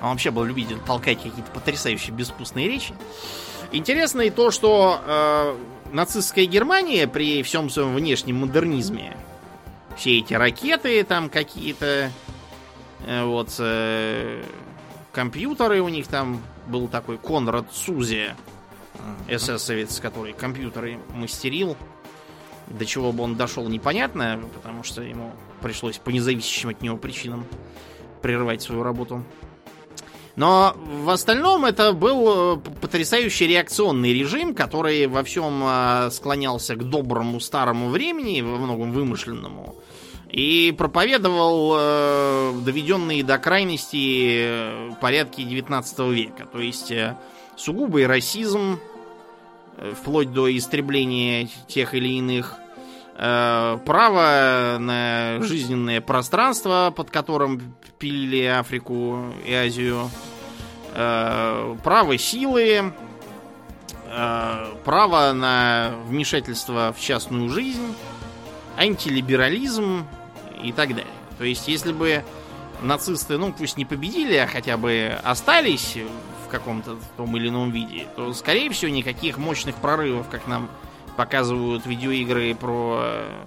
[0.00, 2.94] Он вообще был любитель толкать какие-то потрясающие беспустные речи.
[3.72, 5.56] Интересно и то, что э,
[5.92, 9.16] нацистская Германия при всем своем внешнем модернизме,
[9.96, 12.10] все эти ракеты там какие-то,
[13.06, 14.42] вот э,
[15.12, 18.34] компьютеры у них там был такой Конрад Сузе,
[19.28, 21.76] эсэсовец, который компьютеры мастерил.
[22.66, 25.32] До чего бы он дошел, непонятно, потому что ему
[25.62, 27.46] пришлось по независящим от него причинам
[28.20, 29.24] прервать свою работу.
[30.36, 36.84] Но в остальном это был э, потрясающий реакционный режим, который во всем э, склонялся к
[36.88, 39.74] доброму старому времени, во многом вымышленному,
[40.30, 46.46] и проповедовал э, доведенные до крайности э, порядки 19 века.
[46.46, 47.16] То есть э,
[47.56, 48.78] сугубый расизм,
[49.76, 52.56] э, вплоть до истребления тех или иных,
[53.16, 60.10] э, право на жизненное пространство, под которым пилили Африку и Азию,
[60.94, 62.92] э, право силы,
[64.04, 67.94] э, право на вмешательство в частную жизнь,
[68.76, 70.06] антилиберализм
[70.62, 71.06] и так далее.
[71.38, 72.24] То есть, если бы
[72.82, 75.96] нацисты, ну, пусть не победили, а хотя бы остались
[76.46, 80.68] в каком-то том или ином виде, то, скорее всего, никаких мощных прорывов, как нам
[81.16, 83.44] показывают видеоигры про э,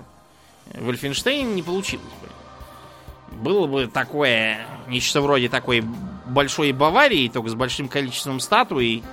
[0.75, 3.37] Вольфенштейн, не получилось бы.
[3.37, 5.83] Было бы такое, нечто вроде такой
[6.25, 9.03] большой Баварии, только с большим количеством статуй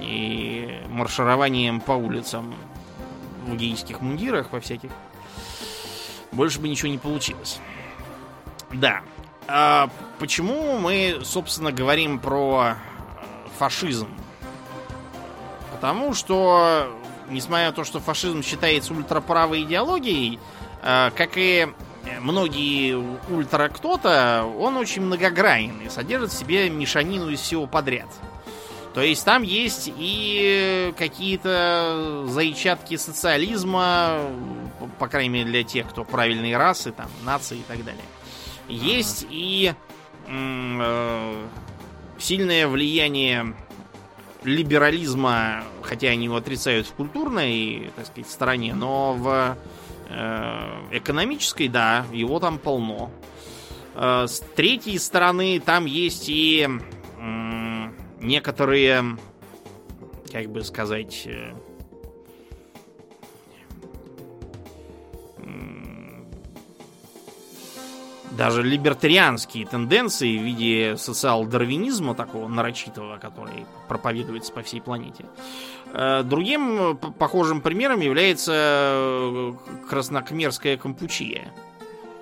[0.00, 2.54] и маршированием по улицам
[3.46, 4.90] в гейских мундирах во всяких.
[6.36, 7.60] Больше бы ничего не получилось.
[8.70, 9.00] Да.
[9.48, 14.08] А почему мы, собственно, говорим про э, фашизм?
[15.72, 16.92] Потому что,
[17.30, 20.38] несмотря на то, что фашизм считается ультраправой идеологией,
[20.82, 21.68] э, как и
[22.20, 22.94] многие
[23.30, 28.08] ультра кто-то, он очень многогранен и содержит в себе мешанину из всего подряд.
[28.96, 34.20] То есть там есть и какие-то зайчатки социализма,
[34.98, 38.06] по крайней мере для тех, кто правильные расы, там, нации и так далее.
[38.68, 39.32] Есть ага.
[39.34, 39.74] и
[40.28, 41.46] э,
[42.18, 43.54] сильное влияние
[44.44, 49.58] либерализма, хотя они его отрицают в культурной, так сказать, стороне, но в
[50.08, 53.10] э, экономической, да, его там полно.
[53.94, 56.66] Э, с третьей стороны, там есть и
[58.26, 59.16] некоторые,
[60.32, 61.52] как бы сказать, э,
[68.36, 75.24] даже либертарианские тенденции в виде социал-дарвинизма такого нарочитого, который проповедуется по всей планете.
[75.92, 79.54] Э, другим похожим примером является
[79.88, 81.52] краснокмерская Кампучия.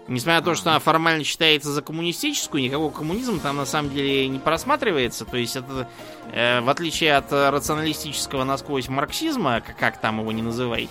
[0.06, 4.28] Несмотря на то, что она формально считается за коммунистическую, никакого коммунизма там на самом деле
[4.28, 5.24] не просматривается.
[5.24, 5.88] То есть это,
[6.32, 10.88] э, в отличие от рационалистического насквозь марксизма, как, как там его не называй,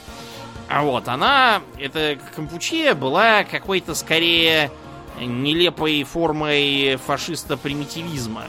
[0.70, 4.72] а вот она, эта Кампучия была какой-то скорее
[5.20, 8.46] нелепой формой фашиста-примитивизма.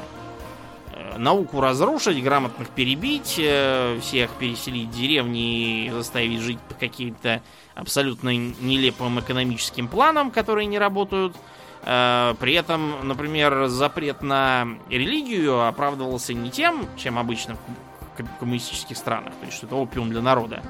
[0.92, 7.42] Э, науку разрушить, грамотных перебить, э, всех переселить в деревни и заставить жить по каким-то
[7.74, 11.36] абсолютно нелепым экономическим планам, которые не работают.
[11.82, 19.34] Э, при этом, например, запрет на религию оправдывался не тем, чем обычно в коммунистических странах,
[19.40, 20.62] то есть что это опиум для народа,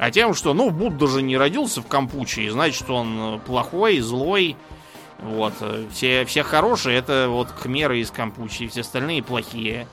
[0.00, 4.56] а тем, что, ну, Будда же не родился в Кампучии, значит, он плохой, злой,
[5.20, 5.54] вот.
[5.60, 9.86] Э, все, все хорошие, это вот хмеры из Кампучи, все остальные плохие.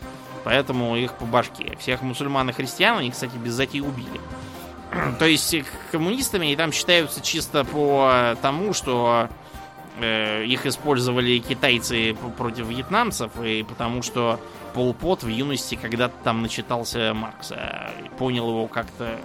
[0.43, 1.76] Поэтому их по башке.
[1.78, 4.22] Всех мусульман и христиан они, кстати, без затей убили.
[5.19, 5.55] То есть
[5.91, 9.29] коммунистами там считаются чисто по тому, что
[9.99, 14.39] э, их использовали китайцы против вьетнамцев, и потому что
[14.73, 19.19] Пол Пот в юности когда-то там начитался Маркса, понял его как-то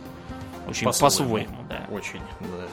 [0.69, 1.87] очень по-своему, по да.
[1.91, 2.67] Очень, да.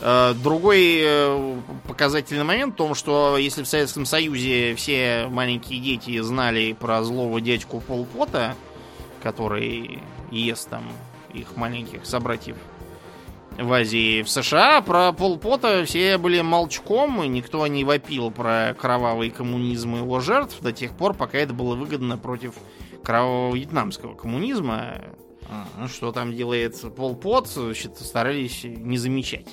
[0.00, 1.56] Э, другой э,
[1.86, 7.40] показательный момент в том, что если в Советском Союзе все маленькие дети знали про злого
[7.40, 8.54] дядьку Полпота,
[9.22, 10.00] который
[10.30, 10.84] ест там
[11.32, 12.56] их маленьких собратьев
[13.58, 19.30] в Азии, в США про Полпота все были молчком, и никто не вопил про кровавый
[19.30, 22.54] коммунизм и его жертв до тех пор, пока это было выгодно против
[23.02, 25.00] кровавого вьетнамского коммунизма.
[25.92, 29.46] Что там делает Полпот, старались не замечать.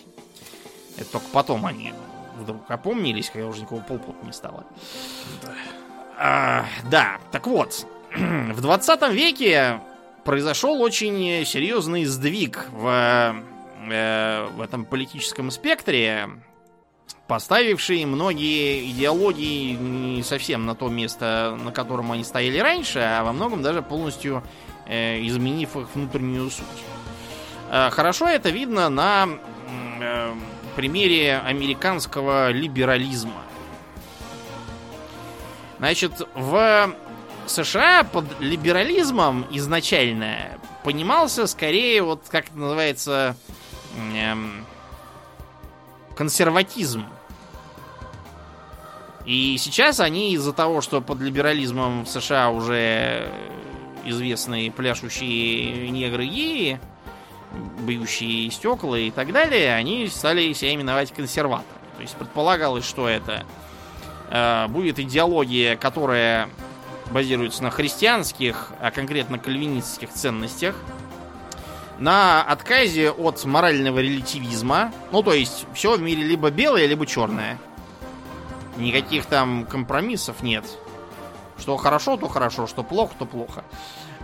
[0.97, 1.93] Это только потом они
[2.37, 4.65] вдруг опомнились, когда уже никого полпот не стало.
[5.41, 5.53] Да.
[6.17, 7.87] А, да, так вот.
[8.15, 9.79] В 20 веке
[10.25, 13.35] произошел очень серьезный сдвиг в,
[13.89, 16.27] э, в этом политическом спектре,
[17.27, 23.33] поставивший многие идеологии не совсем на то место, на котором они стояли раньше, а во
[23.33, 24.43] многом даже полностью
[24.87, 26.65] э, изменив их внутреннюю суть.
[27.71, 29.29] Э, хорошо это видно на
[30.01, 30.33] э,
[30.75, 33.43] примере американского либерализма.
[35.77, 36.95] Значит, в
[37.51, 43.35] США под либерализмом изначально понимался скорее, вот как это называется,
[44.15, 44.65] эм,
[46.15, 47.05] консерватизм.
[49.25, 53.27] И сейчас они из-за того, что под либерализмом в США уже
[54.05, 56.79] известные пляшущие негры геи,
[57.79, 61.65] бьющие стекла и так далее, они стали себя именовать консерваторами.
[61.95, 63.45] То есть предполагалось, что это
[64.29, 66.49] э, будет идеология, которая
[67.11, 70.75] базируется на христианских, а конкретно кальвинистских ценностях,
[71.99, 74.91] на отказе от морального релятивизма.
[75.11, 77.57] Ну, то есть, все в мире либо белое, либо черное.
[78.77, 80.65] Никаких там компромиссов нет.
[81.57, 83.63] Что хорошо, то хорошо, что плохо, то плохо.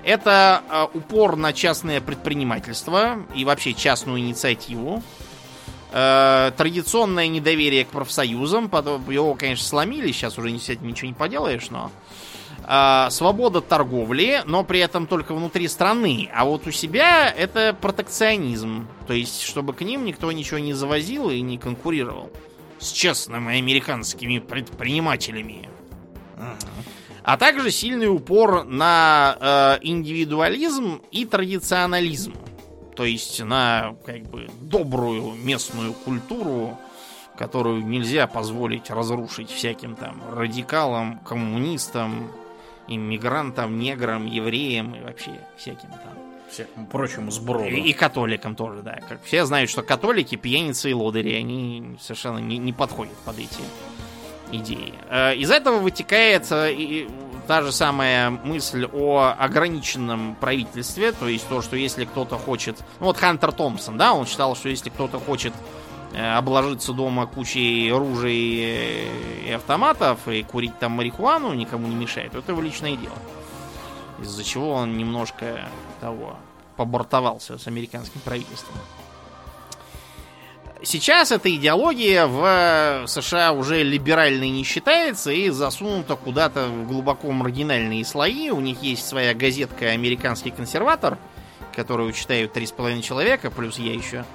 [0.03, 5.02] Это э, упор на частное предпринимательство и вообще частную инициативу.
[5.94, 8.66] Э, традиционное недоверие к профсоюзам.
[9.08, 11.91] Его, конечно, сломили, сейчас уже ничего не поделаешь, но...
[12.73, 16.30] Э, свобода торговли, но при этом только внутри страны.
[16.34, 18.88] А вот у себя это протекционизм.
[19.07, 22.31] То есть, чтобы к ним никто ничего не завозил и не конкурировал.
[22.80, 25.68] С честными американскими предпринимателями.
[27.23, 32.34] А также сильный упор на э, индивидуализм и традиционализм.
[32.95, 36.80] То есть на как бы добрую местную культуру,
[37.38, 42.31] которую нельзя позволить разрушить всяким там радикалам, коммунистам,
[42.96, 46.18] иммигрантам, неграм, евреям и вообще всяким там.
[46.50, 47.70] Всякому прочему сброду.
[47.70, 49.00] И, и католикам тоже, да.
[49.08, 53.62] Как все знают, что католики, пьяницы и лодыри, они совершенно не, не подходят под эти
[54.52, 54.94] идеи.
[55.10, 57.08] Э, из этого вытекает э,
[57.48, 62.78] та же самая мысль о ограниченном правительстве, то есть то, что если кто-то хочет...
[63.00, 65.54] Ну вот Хантер Томпсон, да, он считал, что если кто-то хочет
[66.14, 69.10] обложиться дома кучей ружей
[69.48, 73.16] и автоматов и курить там марихуану никому не мешает, это его личное дело.
[74.22, 75.68] Из-за чего он немножко
[76.00, 76.38] того
[76.76, 78.76] побортовался с американским правительством.
[80.84, 88.04] Сейчас эта идеология в США уже либеральной не считается и засунута куда-то в глубоко маргинальные
[88.04, 88.50] слои.
[88.50, 91.20] У них есть своя газетка «Американский консерватор»,
[91.76, 94.26] которую читают 3,5 человека, плюс я еще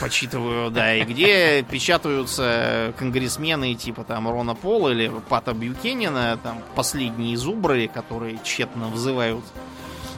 [0.00, 7.36] почитываю, да, и где печатаются конгрессмены типа там Рона Пола или Пата Бьюкенина, там последние
[7.36, 9.44] зубры, которые тщетно взывают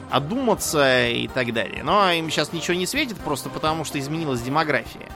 [0.09, 1.83] одуматься и так далее.
[1.83, 5.09] Но им сейчас ничего не светит, просто потому что изменилась демография.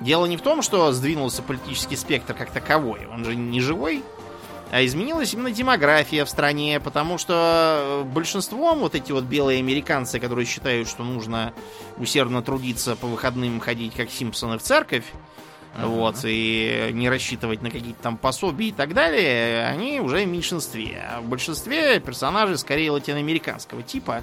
[0.00, 4.04] Дело не в том, что сдвинулся политический спектр как таковой, он же не живой,
[4.70, 10.46] а изменилась именно демография в стране, потому что большинством вот эти вот белые американцы, которые
[10.46, 11.52] считают, что нужно
[11.96, 15.04] усердно трудиться по выходным ходить как Симпсоны в церковь,
[15.76, 15.86] uh-huh.
[15.86, 21.02] вот, и не рассчитывать на какие-то там пособия и так далее, они уже в меньшинстве.
[21.10, 24.22] А в большинстве персонажи скорее латиноамериканского типа,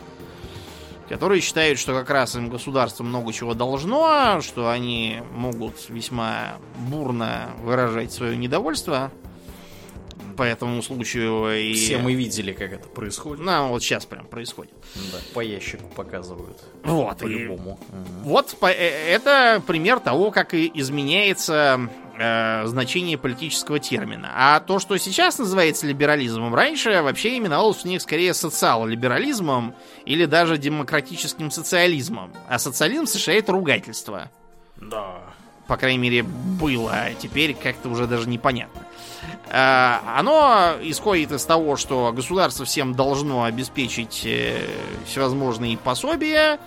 [1.10, 7.50] которые считают, что как раз им государство много чего должно, что они могут весьма бурно
[7.64, 9.12] выражать свое недовольство
[10.36, 11.52] по этому случаю.
[11.60, 11.74] И...
[11.74, 13.44] Все мы видели, как это происходит.
[13.44, 14.74] Ну, вот сейчас прям происходит.
[15.12, 16.62] Да, по ящику показывают.
[16.84, 17.18] Вот.
[17.18, 17.80] По-любому.
[17.90, 17.96] И...
[17.96, 18.30] Угу.
[18.30, 18.72] Вот по...
[18.72, 24.32] Э, это пример того, как и изменяется э, значение политического термина.
[24.36, 29.76] А то, что сейчас называется либерализмом, раньше вообще именовалось у них скорее социал-либерализмом
[30.06, 32.32] или даже демократическим социализмом.
[32.48, 34.30] А социализм в США это ругательство.
[34.78, 35.20] Да.
[35.68, 38.86] По крайней мере, было, а теперь как-то уже даже непонятно.
[39.50, 44.68] Э, оно исходит из того, что государство всем должно обеспечить э,
[45.06, 46.60] всевозможные пособия,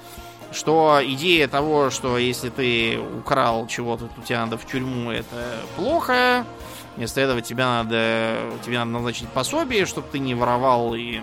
[0.53, 6.45] что идея того, что если ты украл чего-то, то тебе надо в тюрьму, это плохо.
[6.97, 11.21] Вместо этого тебе надо, тебе надо назначить пособие, чтобы ты не воровал, и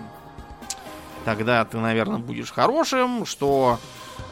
[1.24, 3.78] тогда ты, наверное, будешь хорошим, что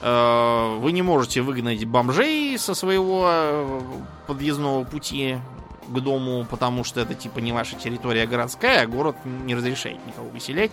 [0.01, 3.81] э, вы не можете выгнать бомжей со своего э,
[4.27, 5.39] подъездного пути
[5.89, 10.29] к дому, потому что это типа не ваша территория городская, а город не разрешает никого
[10.29, 10.73] выселять.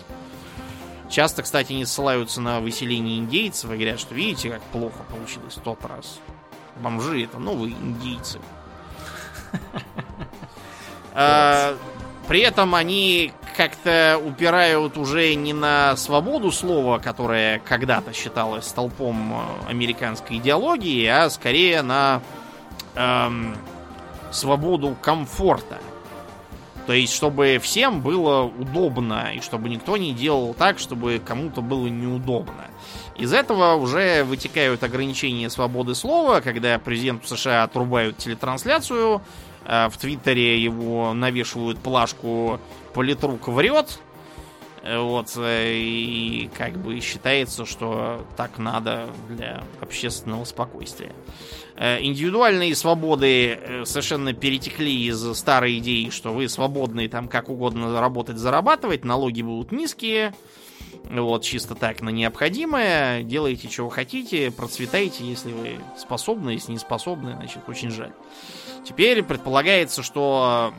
[1.09, 5.61] Часто, кстати, не ссылаются на выселение индейцев и говорят, что видите, как плохо получилось в
[5.61, 6.19] тот раз.
[6.77, 8.39] Бомжи это новые индейцы.
[11.13, 11.75] А,
[12.29, 19.69] при этом они как-то упирают уже не на свободу слова, которая когда-то считалась столпом э,
[19.69, 22.21] американской идеологии, а скорее на
[22.95, 23.57] эм,
[24.31, 25.79] свободу комфорта.
[26.87, 31.87] То есть, чтобы всем было удобно, и чтобы никто не делал так, чтобы кому-то было
[31.87, 32.65] неудобно.
[33.15, 39.21] Из этого уже вытекают ограничения свободы слова, когда президенту США отрубают телетрансляцию,
[39.63, 42.59] а в Твиттере его навешивают плашку
[42.93, 43.99] «Политрук врет»,
[44.83, 51.11] вот, и как бы считается, что так надо для общественного спокойствия.
[51.83, 57.99] Э, индивидуальные свободы э, совершенно перетекли из старой идеи, что вы свободны там как угодно
[57.99, 60.35] работать, зарабатывать, налоги будут низкие,
[61.09, 67.33] вот, чисто так, на необходимое, делайте, чего хотите, процветайте, если вы способны, если не способны,
[67.33, 68.13] значит, очень жаль.
[68.87, 70.75] Теперь предполагается, что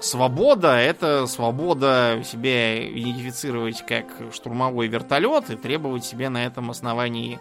[0.00, 7.40] свобода— это свобода себя идентифицировать как штурмовой вертолет и требовать себе на этом основании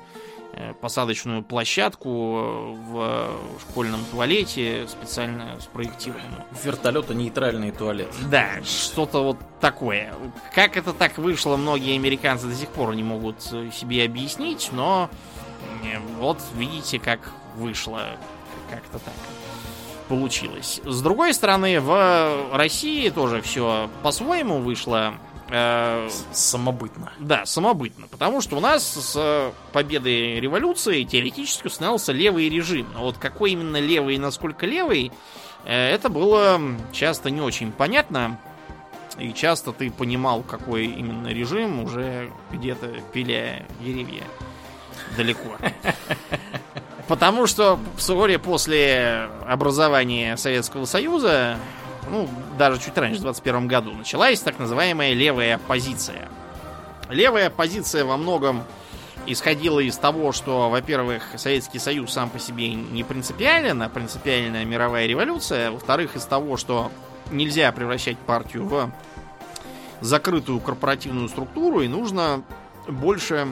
[0.82, 3.30] посадочную площадку э, в
[3.62, 6.44] школьном туалете, специально спроектированную.
[6.64, 8.14] Вертолета нейтральный туалет.
[8.30, 10.14] Да, что-то вот такое.
[10.54, 15.10] Как это так вышло, многие американцы до сих пор не могут себе объяснить, но
[16.20, 17.20] вот видите, как
[17.56, 18.02] вышло.
[18.70, 19.14] Как-то так
[20.08, 20.82] получилось.
[20.84, 25.16] С другой стороны, в России тоже все по-своему вышло.
[25.58, 27.14] Э, самобытно.
[27.18, 28.08] Да, самобытно.
[28.08, 32.88] Потому что у нас с победой революции теоретически установился левый режим.
[32.94, 35.14] Но вот какой именно левый и насколько левый,
[35.64, 36.60] э, это было
[36.92, 38.38] часто не очень понятно.
[39.18, 44.24] И часто ты понимал, какой именно режим, уже где-то пиляя деревья
[45.16, 45.56] далеко.
[47.08, 51.58] Потому что вскоре после образования Советского Союза
[52.10, 56.30] ну, даже чуть раньше, в 21 году, началась так называемая левая оппозиция.
[57.10, 58.64] Левая оппозиция во многом
[59.28, 65.08] исходила из того, что, во-первых, Советский Союз сам по себе не принципиален, а принципиальная мировая
[65.08, 65.72] революция.
[65.72, 66.92] Во-вторых, из того, что
[67.32, 68.92] нельзя превращать партию в
[70.02, 72.44] закрытую корпоративную структуру, и нужно
[72.88, 73.48] больше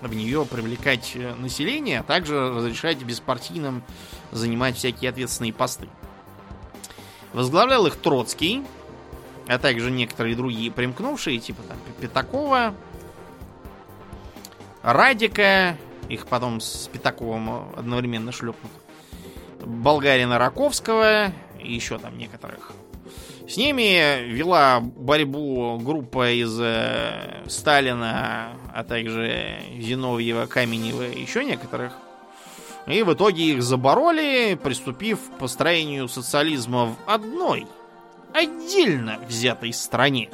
[0.00, 3.82] в нее привлекать э, население, а также разрешать беспартийным
[4.30, 5.88] занимать всякие ответственные посты.
[7.36, 8.64] Возглавлял их Троцкий,
[9.46, 12.74] а также некоторые другие примкнувшие, типа там Пятакова,
[14.82, 15.76] Радика,
[16.08, 18.72] их потом с Пятаковым одновременно шлепнут,
[19.62, 21.26] Болгарина Раковского
[21.60, 22.72] и еще там некоторых.
[23.46, 31.92] С ними вела борьбу группа из э, Сталина, а также Зиновьева, Каменева и еще некоторых.
[32.86, 37.66] И в итоге их забороли, приступив к построению социализма в одной,
[38.32, 40.30] отдельно взятой стране.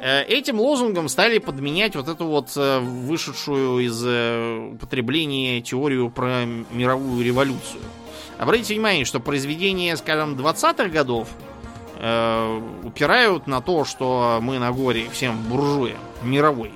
[0.00, 6.44] Э, этим лозунгом стали подменять вот эту вот э, вышедшую из э, употребления теорию про
[6.44, 7.82] мировую революцию.
[8.38, 11.28] Обратите внимание, что произведения, скажем, 20-х годов
[11.96, 16.70] э, упирают на то, что мы на горе всем буржуям мировой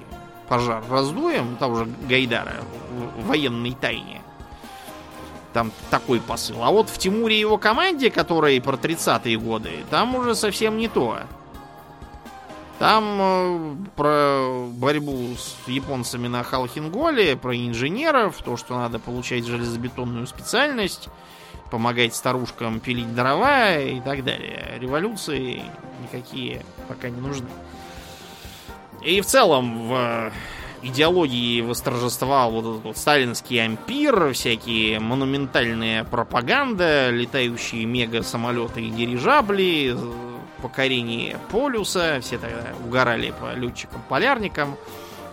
[0.49, 2.57] пожар раздуем, того же Гайдара
[2.91, 4.22] в военной тайне.
[5.53, 6.63] Там такой посыл.
[6.63, 10.89] А вот в Тимуре и его команде, которые про 30-е годы, там уже совсем не
[10.89, 11.19] то.
[12.79, 20.27] Там э, про борьбу с японцами на Халхинголе, про инженеров, то, что надо получать железобетонную
[20.27, 21.09] специальность,
[21.71, 24.79] помогать старушкам пилить дрова и так далее.
[24.81, 25.63] Революции
[26.03, 27.49] никакие пока не нужны.
[29.05, 30.33] И в целом в
[30.83, 39.97] идеологии восторжествовал вот этот вот сталинский ампир, всякие монументальные пропаганда, летающие мега-самолеты и дирижабли,
[40.61, 44.77] покорение полюса, все тогда угорали по летчикам-полярникам.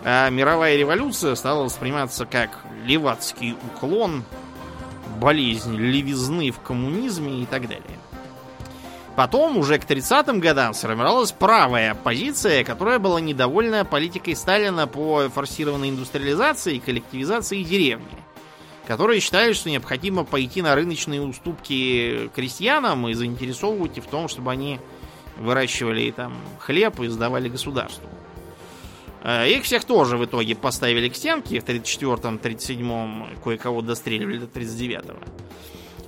[0.02, 4.24] А мировая революция стала восприниматься как левацкий уклон,
[5.20, 7.99] болезнь левизны в коммунизме и так далее.
[9.16, 15.90] Потом, уже к 30-м годам, сформировалась правая оппозиция, которая была недовольна политикой Сталина по форсированной
[15.90, 18.06] индустриализации и коллективизации деревни.
[18.86, 24.52] Которые считали, что необходимо пойти на рыночные уступки крестьянам и заинтересовывать их в том, чтобы
[24.52, 24.80] они
[25.36, 28.08] выращивали там хлеб и сдавали государству.
[29.22, 34.46] Э, их всех тоже в итоге поставили к стенке в 34-м, 37-м, кое-кого достреливали до
[34.46, 35.18] 39-го.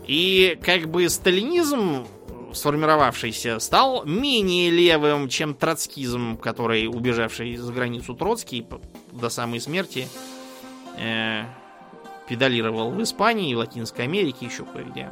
[0.06, 2.06] И как бы сталинизм
[2.54, 8.66] сформировавшийся, стал менее левым, чем троцкизм, который, убежавший за границу Троцкий
[9.10, 10.08] до самой смерти,
[10.98, 11.44] э,
[12.28, 15.10] педалировал в Испании, в Латинской Америке, еще кое-где.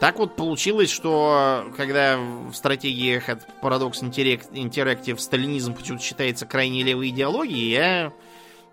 [0.00, 7.08] Так вот получилось, что когда в стратегиях от Paradox Interactive сталинизм почему-то считается крайне левой
[7.08, 8.12] идеологией, я,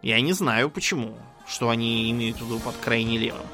[0.02, 1.15] я не знаю почему,
[1.48, 3.45] что они имеют в виду под крайне левым.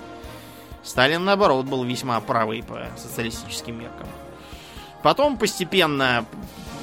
[0.84, 4.08] Сталин, наоборот, был весьма правый по социалистическим меркам.
[5.04, 6.26] Потом постепенно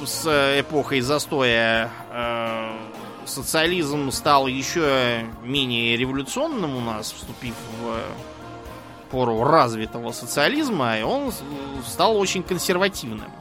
[0.05, 0.25] с
[0.59, 2.77] эпохой застоя э,
[3.25, 8.01] социализм стал еще менее революционным у нас, вступив в
[9.09, 11.31] пору развитого социализма, и он
[11.85, 13.31] стал очень консервативным.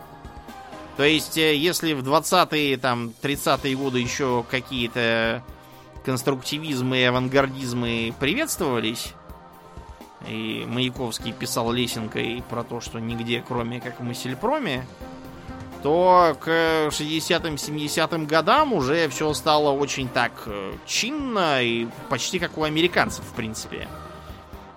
[0.97, 5.43] То есть, э, если в 20-е, там, 30-е годы еще какие-то
[6.05, 9.13] конструктивизмы и авангардизмы приветствовались,
[10.27, 14.87] и Маяковский писал лесенкой про то, что нигде, кроме как в Массельпроме,
[15.83, 22.59] то к 60-м, 70-м годам уже все стало очень так э, чинно и почти как
[22.59, 23.87] у американцев, в принципе.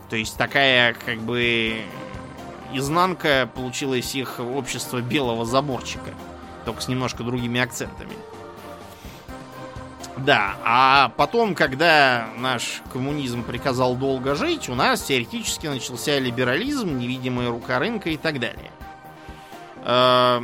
[0.09, 1.81] То есть такая, как бы,
[2.73, 6.13] изнанка получилась их общество белого заборчика,
[6.65, 8.13] только с немножко другими акцентами.
[10.25, 17.49] Да, а потом, когда наш коммунизм приказал долго жить, у нас теоретически начался либерализм, невидимая
[17.49, 18.71] рука рынка и так далее.
[19.85, 20.41] Э,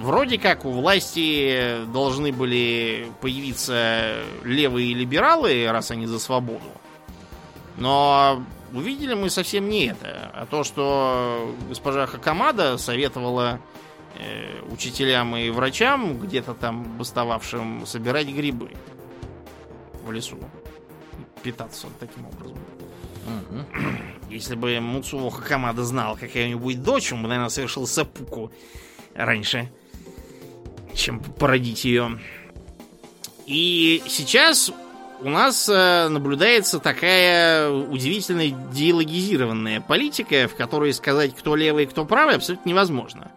[0.00, 6.70] вроде как у власти должны были появиться левые либералы, раз они за свободу.
[7.76, 8.42] Но
[8.72, 13.58] увидели мы совсем не это, а то, что госпожа Хакамада советовала
[14.16, 18.70] э, учителям и врачам, где-то там бастовавшим, собирать грибы
[20.08, 20.38] в лесу.
[21.42, 22.58] Питаться таким образом.
[23.26, 23.64] Угу.
[24.30, 28.50] Если бы Муцуо Хакамада знал, какая у него будет дочь, он бы, наверное, совершил сапуку
[29.14, 29.70] раньше,
[30.94, 32.18] чем породить ее.
[33.46, 34.72] И сейчас
[35.20, 42.36] у нас э, наблюдается такая удивительно диалогизированная политика, в которой сказать, кто левый кто правый,
[42.36, 43.32] абсолютно невозможно.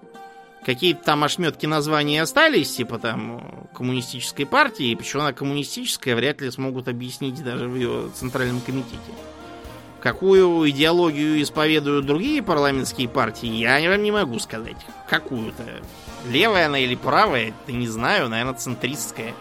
[0.65, 6.87] Какие-то там ошметки названий остались, типа там коммунистической партии, почему она коммунистическая, вряд ли смогут
[6.87, 9.11] объяснить даже в ее центральном комитете.
[10.01, 14.77] Какую идеологию исповедуют другие парламентские партии, я вам не могу сказать.
[15.09, 15.63] Какую-то.
[16.27, 19.33] Левая она или правая, это не знаю, наверное, центристская.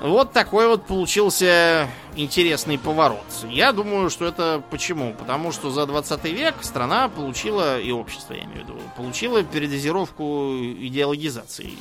[0.00, 3.24] Вот такой вот получился интересный поворот.
[3.48, 5.12] Я думаю, что это почему?
[5.12, 10.54] Потому что за 20 век страна получила, и общество, я имею в виду, получила передозировку
[10.56, 11.72] идеологизации.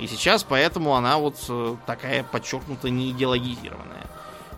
[0.00, 4.06] И сейчас поэтому она вот э, такая подчеркнуто не идеологизированная.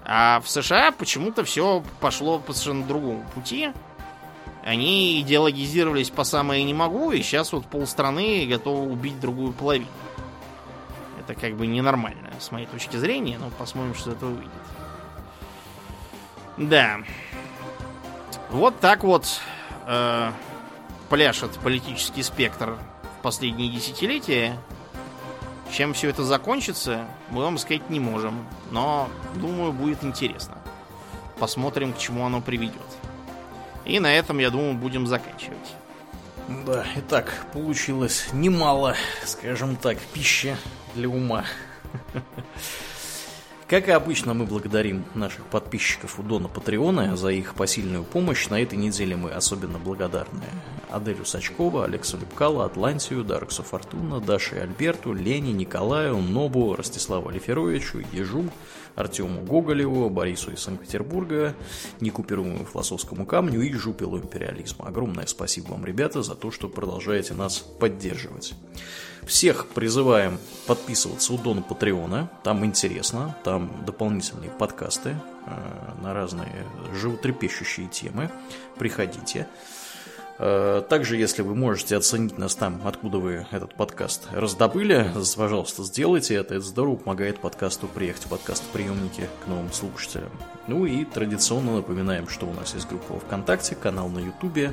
[0.06, 3.70] А в США почему-то все пошло по совершенно другому пути.
[4.64, 9.86] Они идеологизировались по самое не могу, и сейчас вот полстраны готовы убить другую половину.
[11.26, 14.52] Это как бы ненормально, с моей точки зрения, но посмотрим, что это увидит.
[16.56, 17.00] Да.
[18.50, 19.40] Вот так вот
[19.88, 20.30] э,
[21.08, 22.78] пляшет политический спектр
[23.18, 24.56] в последние десятилетия.
[25.72, 28.46] Чем все это закончится, мы вам сказать не можем.
[28.70, 30.56] Но, думаю, будет интересно.
[31.40, 32.86] Посмотрим, к чему оно приведет.
[33.84, 35.74] И на этом, я думаю, будем заканчивать.
[36.48, 38.94] Да, итак, получилось немало,
[39.24, 40.56] скажем так, пищи
[40.94, 41.44] для ума.
[43.66, 48.48] Как и обычно, мы благодарим наших подписчиков у Дона Патреона за их посильную помощь.
[48.48, 50.44] На этой неделе мы особенно благодарны
[50.88, 58.44] Аделю Сачкова, Алексу Лепкала, Атлантию, Дарксу Фортуна, Даше Альберту, Лене, Николаю, Нобу, Ростиславу Алиферовичу, Ежу,
[58.96, 61.54] Артему Гоголеву, Борису из Санкт-Петербурга,
[62.00, 64.86] Некуперуемому философскому камню и Жупелу империализма.
[64.86, 68.54] Огромное спасибо вам, ребята, за то, что продолжаете нас поддерживать.
[69.24, 75.16] Всех призываем подписываться у Дона Патреона, там интересно, там дополнительные подкасты
[75.46, 76.64] э, на разные
[76.94, 78.30] животрепещущие темы.
[78.78, 79.40] Приходите.
[79.40, 79.75] Э,
[80.38, 86.54] также, если вы можете оценить нас там, откуда вы этот подкаст раздобыли, пожалуйста, сделайте это.
[86.54, 90.30] Это здорово помогает подкасту приехать в подкаст-приемники к новым слушателям.
[90.66, 94.72] Ну и традиционно напоминаем, что у нас есть группа ВКонтакте, канал на Ютубе,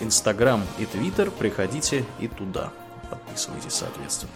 [0.00, 1.30] Инстаграм и Твиттер.
[1.30, 2.70] Приходите и туда.
[3.10, 4.32] Подписывайтесь, соответственно.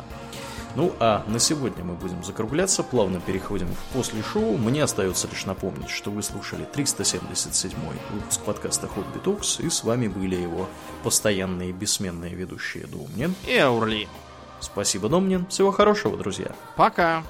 [0.76, 4.56] Ну а на сегодня мы будем закругляться, плавно переходим в после шоу.
[4.56, 7.78] Мне остается лишь напомнить, что вы слушали 377
[8.10, 10.68] выпуск подкаста Хобби Токс, и с вами были его
[11.04, 14.08] постоянные бессменные ведущие Домнин и Аурли.
[14.60, 15.46] Спасибо, Домнин.
[15.46, 16.54] Всего хорошего, друзья.
[16.76, 17.22] Пока.